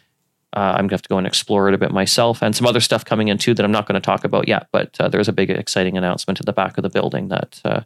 Uh, 0.52 0.74
I'm 0.74 0.82
going 0.82 0.88
to 0.90 0.94
have 0.94 1.02
to 1.02 1.08
go 1.08 1.18
and 1.18 1.26
explore 1.26 1.68
it 1.68 1.74
a 1.74 1.78
bit 1.78 1.92
myself, 1.92 2.42
and 2.42 2.54
some 2.54 2.66
other 2.66 2.80
stuff 2.80 3.04
coming 3.04 3.28
in 3.28 3.38
too 3.38 3.54
that 3.54 3.64
I'm 3.64 3.72
not 3.72 3.86
going 3.86 4.00
to 4.00 4.04
talk 4.04 4.24
about 4.24 4.48
yet. 4.48 4.68
But 4.72 4.96
uh, 5.00 5.08
there's 5.08 5.28
a 5.28 5.32
big, 5.32 5.50
exciting 5.50 5.96
announcement 5.96 6.40
at 6.40 6.46
the 6.46 6.52
back 6.52 6.76
of 6.76 6.82
the 6.82 6.90
building 6.90 7.28
that 7.28 7.60
uh, 7.64 7.80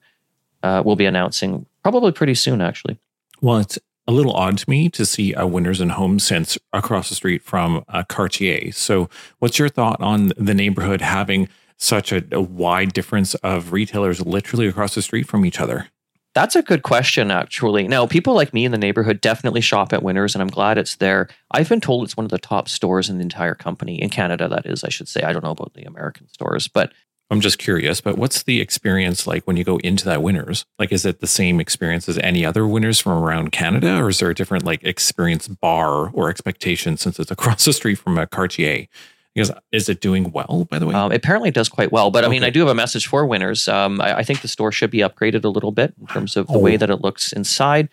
uh, 0.62 0.82
we'll 0.84 0.96
be 0.96 1.04
announcing 1.04 1.66
probably 1.82 2.12
pretty 2.12 2.34
soon, 2.34 2.60
actually. 2.60 2.98
Well, 3.40 3.58
it's 3.58 3.78
a 4.06 4.12
little 4.12 4.32
odd 4.32 4.58
to 4.58 4.70
me 4.70 4.88
to 4.90 5.04
see 5.04 5.34
a 5.34 5.46
Winners 5.46 5.80
and 5.80 5.92
Home 5.92 6.18
Sense 6.18 6.56
across 6.72 7.10
the 7.10 7.14
street 7.14 7.42
from 7.42 7.84
Cartier. 8.08 8.72
So, 8.72 9.10
what's 9.38 9.58
your 9.58 9.68
thought 9.68 10.00
on 10.00 10.32
the 10.36 10.54
neighborhood 10.54 11.02
having 11.02 11.48
such 11.84 12.12
a, 12.12 12.24
a 12.32 12.40
wide 12.40 12.92
difference 12.92 13.34
of 13.36 13.72
retailers 13.72 14.24
literally 14.24 14.66
across 14.66 14.94
the 14.94 15.02
street 15.02 15.28
from 15.28 15.44
each 15.44 15.60
other? 15.60 15.88
That's 16.34 16.56
a 16.56 16.62
good 16.62 16.82
question, 16.82 17.30
actually. 17.30 17.86
Now, 17.86 18.06
people 18.08 18.34
like 18.34 18.52
me 18.52 18.64
in 18.64 18.72
the 18.72 18.78
neighborhood 18.78 19.20
definitely 19.20 19.60
shop 19.60 19.92
at 19.92 20.02
Winners, 20.02 20.34
and 20.34 20.42
I'm 20.42 20.48
glad 20.48 20.78
it's 20.78 20.96
there. 20.96 21.28
I've 21.52 21.68
been 21.68 21.80
told 21.80 22.02
it's 22.02 22.16
one 22.16 22.24
of 22.24 22.32
the 22.32 22.38
top 22.38 22.68
stores 22.68 23.08
in 23.08 23.18
the 23.18 23.22
entire 23.22 23.54
company, 23.54 24.02
in 24.02 24.10
Canada, 24.10 24.48
that 24.48 24.66
is, 24.66 24.82
I 24.82 24.88
should 24.88 25.06
say. 25.06 25.22
I 25.22 25.32
don't 25.32 25.44
know 25.44 25.52
about 25.52 25.74
the 25.74 25.84
American 25.84 26.28
stores, 26.28 26.66
but. 26.66 26.92
I'm 27.30 27.40
just 27.40 27.58
curious, 27.58 28.00
but 28.00 28.18
what's 28.18 28.42
the 28.42 28.60
experience 28.60 29.26
like 29.26 29.46
when 29.46 29.56
you 29.56 29.64
go 29.64 29.78
into 29.78 30.04
that 30.06 30.22
Winners? 30.22 30.66
Like, 30.78 30.92
is 30.92 31.06
it 31.06 31.20
the 31.20 31.26
same 31.26 31.58
experience 31.58 32.08
as 32.08 32.18
any 32.18 32.44
other 32.44 32.66
Winners 32.66 33.00
from 33.00 33.12
around 33.12 33.50
Canada, 33.50 33.96
or 33.96 34.10
is 34.10 34.18
there 34.18 34.28
a 34.28 34.34
different 34.34 34.64
like 34.64 34.84
experience 34.84 35.48
bar 35.48 36.10
or 36.10 36.28
expectation 36.28 36.96
since 36.96 37.18
it's 37.18 37.30
across 37.30 37.64
the 37.64 37.72
street 37.72 37.94
from 37.94 38.18
a 38.18 38.26
Cartier? 38.26 38.88
Because 39.34 39.50
is 39.72 39.88
it 39.88 40.00
doing 40.00 40.30
well, 40.30 40.66
by 40.70 40.78
the 40.78 40.86
way? 40.86 40.94
Um, 40.94 41.10
apparently, 41.10 41.48
it 41.48 41.54
does 41.54 41.68
quite 41.68 41.90
well. 41.90 42.10
But 42.10 42.24
I 42.24 42.28
mean, 42.28 42.44
I 42.44 42.50
do 42.50 42.60
have 42.60 42.68
a 42.68 42.74
message 42.74 43.08
for 43.08 43.26
winners. 43.26 43.66
Um, 43.66 44.00
I, 44.00 44.18
I, 44.18 44.22
think 44.22 44.42
the 44.42 44.48
store 44.48 44.70
should 44.70 44.90
be 44.90 44.98
upgraded 44.98 45.44
a 45.44 45.48
little 45.48 45.72
bit 45.72 45.92
in 46.00 46.06
terms 46.06 46.36
of 46.36 46.46
the 46.46 46.54
oh. 46.54 46.60
way 46.60 46.76
that 46.76 46.88
it 46.88 47.00
looks 47.00 47.32
inside. 47.32 47.88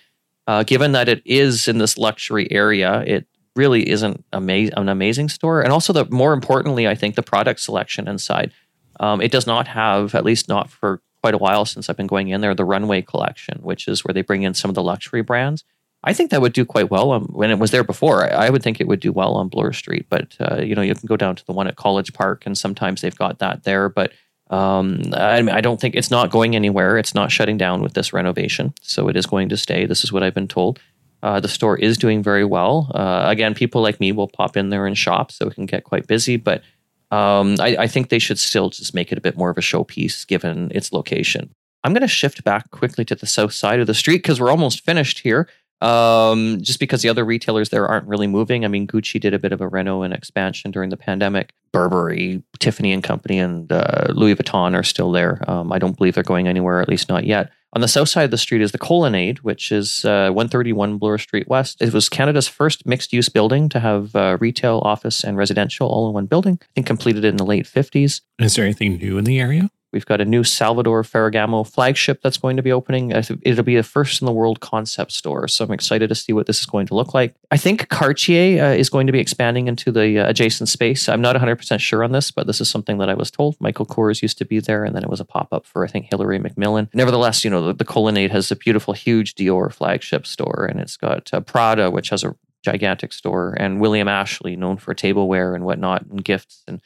Uh, 0.45 0.63
given 0.63 0.91
that 0.91 1.09
it 1.09 1.21
is 1.25 1.67
in 1.67 1.79
this 1.79 1.97
luxury 1.97 2.51
area, 2.51 3.03
it 3.07 3.25
really 3.55 3.89
isn't 3.89 4.23
an 4.33 4.89
amazing 4.89 5.29
store. 5.29 5.61
And 5.61 5.71
also, 5.71 5.93
the 5.93 6.05
more 6.05 6.33
importantly, 6.33 6.87
I 6.87 6.95
think 6.95 7.15
the 7.15 7.23
product 7.23 7.59
selection 7.59 8.07
inside. 8.07 8.51
Um, 8.99 9.19
it 9.19 9.31
does 9.31 9.47
not 9.47 9.67
have, 9.67 10.13
at 10.13 10.23
least 10.23 10.47
not 10.47 10.69
for 10.69 11.01
quite 11.21 11.33
a 11.33 11.37
while 11.37 11.65
since 11.65 11.89
I've 11.89 11.97
been 11.97 12.07
going 12.07 12.29
in 12.29 12.41
there, 12.41 12.53
the 12.53 12.65
Runway 12.65 13.01
collection, 13.01 13.59
which 13.61 13.87
is 13.87 14.03
where 14.03 14.13
they 14.13 14.21
bring 14.21 14.43
in 14.43 14.53
some 14.53 14.69
of 14.69 14.75
the 14.75 14.83
luxury 14.83 15.21
brands. 15.21 15.63
I 16.03 16.13
think 16.13 16.31
that 16.31 16.41
would 16.41 16.53
do 16.53 16.65
quite 16.65 16.89
well 16.89 17.11
um, 17.11 17.25
when 17.25 17.51
it 17.51 17.59
was 17.59 17.71
there 17.71 17.83
before. 17.83 18.23
I, 18.23 18.47
I, 18.47 18.49
would 18.49 18.63
think 18.63 18.81
it 18.81 18.87
would 18.87 18.99
do 18.99 19.11
well 19.11 19.35
on 19.35 19.49
Bloor 19.49 19.71
Street, 19.71 20.07
but 20.09 20.35
uh, 20.39 20.61
you 20.61 20.73
know 20.73 20.81
you 20.81 20.95
can 20.95 21.07
go 21.07 21.17
down 21.17 21.35
to 21.35 21.45
the 21.45 21.53
one 21.53 21.67
at 21.67 21.75
College 21.75 22.13
Park, 22.13 22.45
and 22.45 22.57
sometimes 22.57 23.01
they've 23.01 23.15
got 23.15 23.39
that 23.39 23.63
there. 23.63 23.87
But 23.87 24.11
um, 24.49 25.01
I, 25.13 25.37
I 25.51 25.61
don't 25.61 25.79
think 25.79 25.95
it's 25.95 26.11
not 26.11 26.31
going 26.31 26.55
anywhere. 26.55 26.97
It's 26.97 27.13
not 27.13 27.31
shutting 27.31 27.57
down 27.57 27.81
with 27.81 27.93
this 27.93 28.13
renovation, 28.13 28.73
so 28.81 29.07
it 29.09 29.15
is 29.15 29.25
going 29.25 29.49
to 29.49 29.57
stay. 29.57 29.85
This 29.85 30.03
is 30.03 30.11
what 30.11 30.23
I've 30.23 30.33
been 30.33 30.47
told. 30.47 30.79
Uh, 31.23 31.39
the 31.39 31.47
store 31.47 31.77
is 31.77 31.97
doing 31.97 32.23
very 32.23 32.45
well. 32.45 32.91
Uh, 32.95 33.25
again, 33.27 33.53
people 33.53 33.81
like 33.81 33.99
me 33.99 34.11
will 34.11 34.27
pop 34.27 34.57
in 34.57 34.69
there 34.69 34.87
and 34.87 34.97
shop, 34.97 35.31
so 35.31 35.47
it 35.47 35.53
can 35.53 35.67
get 35.67 35.83
quite 35.83 36.07
busy. 36.07 36.35
But 36.35 36.63
um, 37.11 37.57
I, 37.59 37.75
I 37.79 37.87
think 37.87 38.09
they 38.09 38.19
should 38.19 38.39
still 38.39 38.71
just 38.71 38.95
make 38.95 39.11
it 39.11 39.19
a 39.19 39.21
bit 39.21 39.37
more 39.37 39.51
of 39.51 39.57
a 39.57 39.61
showpiece 39.61 40.25
given 40.25 40.71
its 40.73 40.91
location. 40.91 41.53
I'm 41.83 41.93
going 41.93 42.01
to 42.01 42.07
shift 42.07 42.43
back 42.43 42.71
quickly 42.71 43.05
to 43.05 43.15
the 43.15 43.25
south 43.25 43.53
side 43.53 43.79
of 43.79 43.87
the 43.87 43.93
street 43.93 44.17
because 44.17 44.39
we're 44.39 44.51
almost 44.51 44.83
finished 44.83 45.19
here 45.19 45.47
um, 45.81 46.59
just 46.61 46.79
because 46.79 47.01
the 47.01 47.09
other 47.09 47.25
retailers 47.25 47.69
there 47.69 47.87
aren't 47.87 48.07
really 48.07 48.27
moving. 48.27 48.65
I 48.65 48.67
mean, 48.67 48.87
Gucci 48.87 49.19
did 49.19 49.33
a 49.33 49.39
bit 49.39 49.51
of 49.51 49.61
a 49.61 49.67
reno 49.67 50.03
and 50.03 50.13
expansion 50.13 50.71
during 50.71 50.89
the 50.89 50.97
pandemic. 50.97 51.53
Burberry, 51.71 52.43
Tiffany 52.59 52.91
and 52.91 53.03
Company, 53.03 53.39
and 53.39 53.71
uh, 53.71 54.07
Louis 54.09 54.35
Vuitton 54.35 54.75
are 54.75 54.83
still 54.83 55.11
there. 55.11 55.41
Um, 55.49 55.71
I 55.71 55.79
don't 55.79 55.97
believe 55.97 56.15
they're 56.15 56.23
going 56.23 56.47
anywhere, 56.47 56.81
at 56.81 56.89
least 56.89 57.09
not 57.09 57.25
yet. 57.25 57.51
On 57.73 57.79
the 57.79 57.87
south 57.87 58.09
side 58.09 58.25
of 58.25 58.31
the 58.31 58.37
street 58.37 58.61
is 58.61 58.73
the 58.73 58.77
Colonnade, 58.77 59.39
which 59.39 59.71
is 59.71 60.03
uh, 60.03 60.27
131 60.27 60.97
Bloor 60.97 61.17
Street 61.17 61.47
West. 61.47 61.81
It 61.81 61.93
was 61.93 62.09
Canada's 62.09 62.47
first 62.47 62.85
mixed 62.85 63.13
use 63.13 63.29
building 63.29 63.69
to 63.69 63.79
have 63.79 64.13
uh, 64.13 64.37
retail, 64.41 64.81
office, 64.83 65.23
and 65.23 65.37
residential 65.37 65.87
all 65.87 66.07
in 66.09 66.13
one 66.13 66.25
building. 66.25 66.59
I 66.61 66.67
think 66.75 66.87
completed 66.87 67.23
in 67.23 67.37
the 67.37 67.45
late 67.45 67.65
50s. 67.65 68.21
Is 68.39 68.55
there 68.55 68.65
anything 68.65 68.97
new 68.97 69.17
in 69.17 69.23
the 69.23 69.39
area? 69.39 69.69
We've 69.91 70.05
got 70.05 70.21
a 70.21 70.25
new 70.25 70.43
Salvador 70.43 71.03
Ferragamo 71.03 71.69
flagship 71.69 72.21
that's 72.21 72.37
going 72.37 72.55
to 72.57 72.63
be 72.63 72.71
opening. 72.71 73.11
It'll 73.11 73.63
be 73.63 73.75
the 73.75 73.83
first 73.83 74.21
in 74.21 74.25
the 74.25 74.31
world 74.31 74.61
concept 74.61 75.11
store. 75.11 75.47
So 75.47 75.65
I'm 75.65 75.71
excited 75.71 76.07
to 76.07 76.15
see 76.15 76.31
what 76.31 76.47
this 76.47 76.59
is 76.59 76.65
going 76.65 76.87
to 76.87 76.95
look 76.95 77.13
like. 77.13 77.35
I 77.51 77.57
think 77.57 77.89
Cartier 77.89 78.63
uh, 78.63 78.73
is 78.73 78.89
going 78.89 79.07
to 79.07 79.13
be 79.13 79.19
expanding 79.19 79.67
into 79.67 79.91
the 79.91 80.19
uh, 80.19 80.29
adjacent 80.29 80.69
space. 80.69 81.09
I'm 81.09 81.21
not 81.21 81.35
100% 81.35 81.79
sure 81.79 82.03
on 82.03 82.13
this, 82.13 82.31
but 82.31 82.47
this 82.47 82.61
is 82.61 82.69
something 82.69 82.99
that 82.99 83.09
I 83.09 83.13
was 83.13 83.29
told. 83.29 83.57
Michael 83.59 83.85
Kors 83.85 84.21
used 84.21 84.37
to 84.37 84.45
be 84.45 84.59
there, 84.59 84.85
and 84.85 84.95
then 84.95 85.03
it 85.03 85.09
was 85.09 85.19
a 85.19 85.25
pop 85.25 85.49
up 85.51 85.65
for, 85.65 85.83
I 85.83 85.87
think, 85.87 86.07
Hilary 86.09 86.39
MacMillan. 86.39 86.87
Nevertheless, 86.93 87.43
you 87.43 87.49
know, 87.49 87.67
the, 87.67 87.73
the 87.73 87.85
Colonnade 87.85 88.31
has 88.31 88.49
a 88.51 88.55
beautiful, 88.55 88.93
huge 88.93 89.35
Dior 89.35 89.73
flagship 89.73 90.25
store, 90.25 90.67
and 90.69 90.79
it's 90.79 90.95
got 90.95 91.33
uh, 91.33 91.41
Prada, 91.41 91.91
which 91.91 92.09
has 92.09 92.23
a 92.23 92.35
gigantic 92.63 93.11
store, 93.11 93.55
and 93.59 93.81
William 93.81 94.07
Ashley, 94.07 94.55
known 94.55 94.77
for 94.77 94.93
tableware 94.93 95.55
and 95.55 95.65
whatnot, 95.65 96.05
and 96.05 96.23
gifts, 96.23 96.63
and 96.67 96.81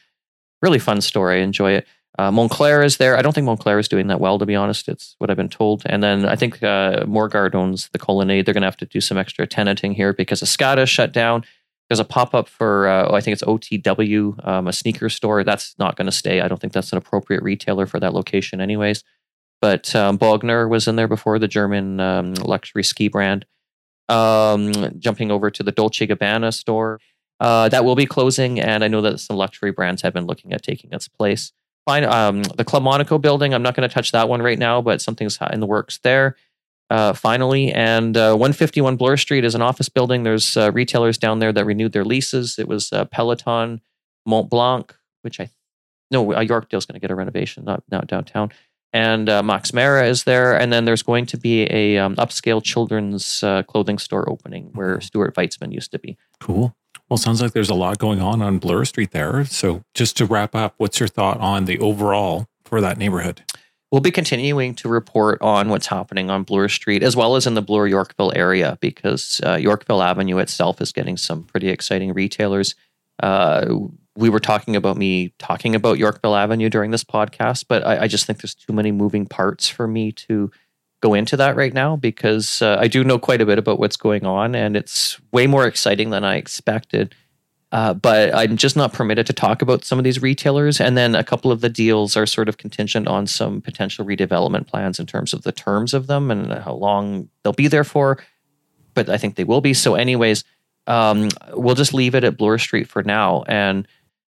really 0.62 0.80
fun 0.80 1.02
store. 1.02 1.32
I 1.32 1.38
enjoy 1.38 1.74
it. 1.74 1.88
Uh, 2.18 2.32
Moncler 2.32 2.84
is 2.86 2.98
there. 2.98 3.18
I 3.18 3.22
don't 3.22 3.34
think 3.34 3.48
Moncler 3.48 3.80
is 3.80 3.88
doing 3.88 4.08
that 4.08 4.22
well, 4.22 4.40
to 4.40 4.46
be 4.46 4.56
honest. 4.56 4.88
It's 4.88 5.16
what 5.18 5.30
I've 5.30 5.38
been 5.38 5.50
told. 5.50 5.84
And 5.86 6.02
then 6.02 6.26
I 6.26 6.36
think 6.36 6.64
uh, 6.64 7.04
Morguard 7.06 7.56
owns 7.56 7.90
the 7.90 8.00
Colonnade. 8.00 8.46
They're 8.46 8.54
going 8.54 8.62
to 8.62 8.68
have 8.68 8.78
to 8.78 8.86
do 8.86 9.02
some 9.02 9.18
extra 9.18 9.46
tenanting 9.46 9.94
here 9.94 10.14
because 10.14 10.42
Escada 10.42 10.88
shut 10.88 11.12
down. 11.12 11.44
There's 11.90 12.00
a 12.00 12.06
pop 12.06 12.34
up 12.34 12.48
for, 12.48 12.88
uh, 12.88 13.10
oh, 13.10 13.16
I 13.16 13.22
think 13.22 13.34
it's 13.34 13.44
OTW, 13.44 14.48
um, 14.48 14.68
a 14.68 14.74
sneaker 14.74 15.10
store. 15.10 15.44
That's 15.44 15.76
not 15.78 15.96
going 15.98 16.08
to 16.08 16.12
stay. 16.12 16.42
I 16.42 16.48
don't 16.48 16.60
think 16.60 16.74
that's 16.74 16.92
an 16.92 16.98
appropriate 16.98 17.44
retailer 17.44 17.86
for 17.86 18.00
that 18.00 18.14
location, 18.14 18.60
anyways. 18.62 19.04
But 19.62 19.96
um, 19.96 20.18
Bogner 20.18 20.70
was 20.70 20.88
in 20.88 20.96
there 20.96 21.08
before, 21.08 21.38
the 21.38 21.48
German 21.48 22.00
um, 22.00 22.34
luxury 22.36 22.84
ski 22.84 23.08
brand. 23.08 23.46
Um, 24.08 25.00
jumping 25.00 25.32
over 25.32 25.50
to 25.50 25.64
the 25.64 25.72
Dolce 25.72 26.08
Gabbana 26.08 26.54
store. 26.54 27.00
Uh, 27.40 27.70
that 27.70 27.84
will 27.84 27.96
be 27.96 28.06
closing. 28.06 28.60
And 28.60 28.84
I 28.84 28.88
know 28.88 29.02
that 29.02 29.20
some 29.20 29.36
luxury 29.36 29.72
brands 29.72 30.02
have 30.04 30.14
been 30.14 30.26
looking 30.26 30.54
at 30.54 30.64
taking 30.64 30.92
its 30.94 31.08
place. 31.08 31.52
Fine. 31.86 32.06
Um, 32.06 32.42
the 32.42 32.66
Club 32.66 32.84
Monaco 32.84 33.18
building, 33.18 33.54
I'm 33.54 33.62
not 33.62 33.76
going 33.76 33.88
to 33.88 33.94
touch 33.94 34.12
that 34.12 34.28
one 34.28 34.42
right 34.42 34.58
now, 34.58 34.82
but 34.82 35.02
something's 35.02 35.38
in 35.54 35.60
the 35.60 35.68
works 35.68 36.00
there. 36.00 36.36
Uh, 36.90 37.14
finally, 37.14 37.72
and 37.72 38.16
uh, 38.16 38.32
151 38.32 38.96
Bloor 38.96 39.18
Street 39.18 39.44
is 39.44 39.56
an 39.56 39.62
office 39.62 39.90
building. 39.90 40.22
There's 40.22 40.56
uh, 40.56 40.72
retailers 40.72 41.18
down 41.18 41.40
there 41.40 41.52
that 41.52 41.66
renewed 41.66 41.94
their 41.94 42.06
leases. 42.06 42.60
It 42.60 42.68
was 42.68 42.94
uh, 42.94 43.06
Peloton, 43.06 43.82
Mont 44.26 44.50
Blanc, 44.50 44.96
which 45.24 45.40
I 45.40 45.50
no 46.12 46.34
uh, 46.34 46.42
Yorkdale's 46.42 46.86
going 46.86 46.94
to 46.94 47.00
get 47.00 47.10
a 47.10 47.16
renovation, 47.16 47.66
not 47.66 47.84
not 47.90 48.06
downtown, 48.06 48.52
and 48.94 49.28
uh, 49.30 49.42
Max 49.42 49.74
Mara 49.74 50.08
is 50.08 50.26
there. 50.26 50.60
And 50.60 50.72
then 50.72 50.86
there's 50.86 51.02
going 51.02 51.26
to 51.28 51.38
be 51.38 51.64
a 51.72 51.98
um, 51.98 52.16
upscale 52.18 52.64
children's 52.64 53.44
uh, 53.44 53.64
clothing 53.64 53.98
store 53.98 54.30
opening 54.30 54.70
where 54.74 55.02
Stuart 55.02 55.36
Weitzman 55.36 55.74
used 55.74 55.92
to 55.92 56.00
be. 56.00 56.18
Cool. 56.40 56.76
Well, 57.10 57.18
sounds 57.18 57.42
like 57.42 57.54
there's 57.54 57.70
a 57.70 57.76
lot 57.76 58.00
going 58.00 58.20
on 58.20 58.42
on 58.42 58.58
Bloor 58.58 58.84
Street 58.86 59.12
there. 59.12 59.46
So, 59.46 59.84
just 59.94 60.18
to 60.18 60.26
wrap 60.26 60.56
up, 60.56 60.74
what's 60.78 61.00
your 61.00 61.08
thought 61.08 61.40
on 61.40 61.66
the 61.66 61.78
overall 61.80 62.48
for 62.64 62.82
that 62.82 62.98
neighborhood? 62.98 63.44
We'll 63.92 64.02
be 64.02 64.12
continuing 64.12 64.74
to 64.76 64.90
report 64.90 65.42
on 65.42 65.70
what's 65.70 65.88
happening 65.88 66.30
on 66.30 66.44
Bloor 66.44 66.68
Street 66.68 67.04
as 67.04 67.16
well 67.16 67.36
as 67.36 67.46
in 67.46 67.54
the 67.54 67.62
Bloor 67.62 67.88
Yorkville 67.88 68.34
area 68.36 68.78
because 68.82 69.40
uh, 69.46 69.56
Yorkville 69.56 70.02
Avenue 70.02 70.40
itself 70.40 70.82
is 70.82 70.92
getting 70.92 71.16
some 71.16 71.44
pretty 71.44 71.70
exciting 71.70 72.12
retailers. 72.14 72.76
Uh, 73.22 73.76
we 74.18 74.30
were 74.30 74.40
talking 74.40 74.76
about 74.76 74.98
me 74.98 75.34
talking 75.38 75.76
about 75.76 75.98
Yorkville 75.98 76.36
Avenue 76.36 76.70
during 76.70 76.92
this 76.92 77.04
podcast, 77.04 77.66
but 77.68 77.86
I, 77.86 78.04
I, 78.04 78.08
just 78.08 78.26
think 78.26 78.42
there's 78.42 78.56
too 78.56 78.74
many 78.74 78.92
moving 78.92 79.26
parts 79.26 79.70
for 79.70 79.88
me 79.88 80.12
to 80.14 80.52
go 81.06 81.14
into 81.14 81.38
that 81.38 81.56
right 81.56 81.74
now 81.74 81.96
because 81.96 82.62
uh, 82.64 82.78
I 82.80 82.88
do 82.88 83.04
know 83.04 83.20
quite 83.20 83.40
a 83.40 83.46
bit 83.46 83.60
about 83.60 83.78
what's 83.78 83.98
going 83.98 84.26
on 84.26 84.56
and 84.56 84.76
it's 84.76 85.20
way 85.32 85.46
more 85.46 85.68
exciting 85.68 86.10
than 86.10 86.24
I 86.24 86.38
expected. 86.38 87.14
Uh, 87.72 87.94
but 87.94 88.34
I'm 88.34 88.58
just 88.58 88.76
not 88.76 88.94
permitted 88.94 89.28
to 89.28 89.34
talk 89.34 89.62
about 89.62 89.84
some 89.84 90.00
of 90.00 90.04
these 90.04 90.22
retailers. 90.22 90.82
And 90.82 90.98
then 90.98 91.14
a 91.14 91.24
couple 91.24 91.52
of 91.52 91.62
the 91.62 91.70
deals 91.70 92.16
are 92.18 92.26
sort 92.26 92.50
of 92.50 92.58
contingent 92.58 93.08
on 93.08 93.28
some 93.28 93.62
potential 93.62 94.06
redevelopment 94.06 94.66
plans 94.66 95.00
in 95.00 95.06
terms 95.06 95.34
of 95.34 95.44
the 95.44 95.52
terms 95.52 95.94
of 95.94 96.08
them 96.08 96.32
and 96.32 96.52
how 96.54 96.74
long 96.74 97.30
they'll 97.44 97.54
be 97.54 97.68
there 97.68 97.84
for. 97.84 98.18
But 98.94 99.10
I 99.10 99.18
think 99.18 99.36
they 99.36 99.44
will 99.44 99.62
be. 99.62 99.74
So, 99.74 99.96
anyways, 99.96 100.44
um, 100.88 101.30
we'll 101.52 101.76
just 101.76 101.94
leave 101.94 102.16
it 102.16 102.24
at 102.24 102.38
Bloor 102.38 102.58
Street 102.58 102.88
for 102.88 103.04
now. 103.04 103.44
And 103.48 103.88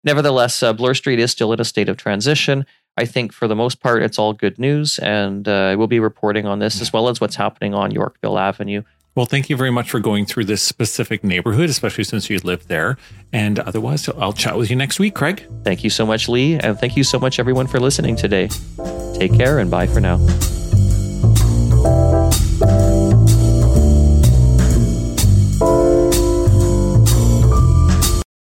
nevertheless, 0.04 0.62
uh, 0.62 0.72
Bloor 0.72 0.94
Street 0.94 1.20
is 1.20 1.32
still 1.32 1.52
in 1.52 1.60
a 1.60 1.66
state 1.66 1.90
of 1.90 1.98
transition. 1.98 2.66
I 2.98 3.06
think 3.06 3.34
for 3.34 3.48
the 3.48 3.56
most 3.56 3.80
part, 3.80 4.04
it's 4.04 4.20
all 4.20 4.34
good 4.34 4.60
news, 4.60 5.00
and 5.00 5.48
uh, 5.48 5.76
we'll 5.78 5.88
be 5.88 6.00
reporting 6.00 6.46
on 6.46 6.60
this 6.60 6.82
as 6.82 6.92
well 6.92 7.10
as 7.10 7.22
what's 7.22 7.36
happening 7.36 7.74
on 7.74 7.92
Yorkville 7.92 8.38
Avenue. 8.38 8.84
Well, 9.14 9.26
thank 9.26 9.50
you 9.50 9.58
very 9.58 9.72
much 9.72 9.90
for 9.90 10.00
going 10.00 10.26
through 10.26 10.46
this 10.46 10.62
specific 10.62 11.22
neighborhood, 11.24 11.70
especially 11.70 12.06
since 12.06 12.30
you 12.30 12.40
live 12.40 12.68
there. 12.68 12.98
And 13.34 13.60
otherwise, 13.60 14.08
I'll 14.08 14.32
chat 14.32 14.58
with 14.58 14.70
you 14.70 14.78
next 14.78 15.00
week, 15.00 15.16
Craig. 15.16 15.46
Thank 15.64 15.84
you 15.84 15.90
so 15.90 16.06
much, 16.06 16.30
Lee. 16.30 16.58
And 16.60 16.80
thank 16.80 16.96
you 16.96 17.04
so 17.04 17.20
much, 17.20 17.38
everyone, 17.38 17.68
for 17.68 17.80
listening 17.80 18.16
today. 18.16 18.50
Take 19.16 19.34
care 19.34 19.60
and 19.60 19.70
bye 19.70 19.88
for 19.88 20.00
now. 20.00 20.18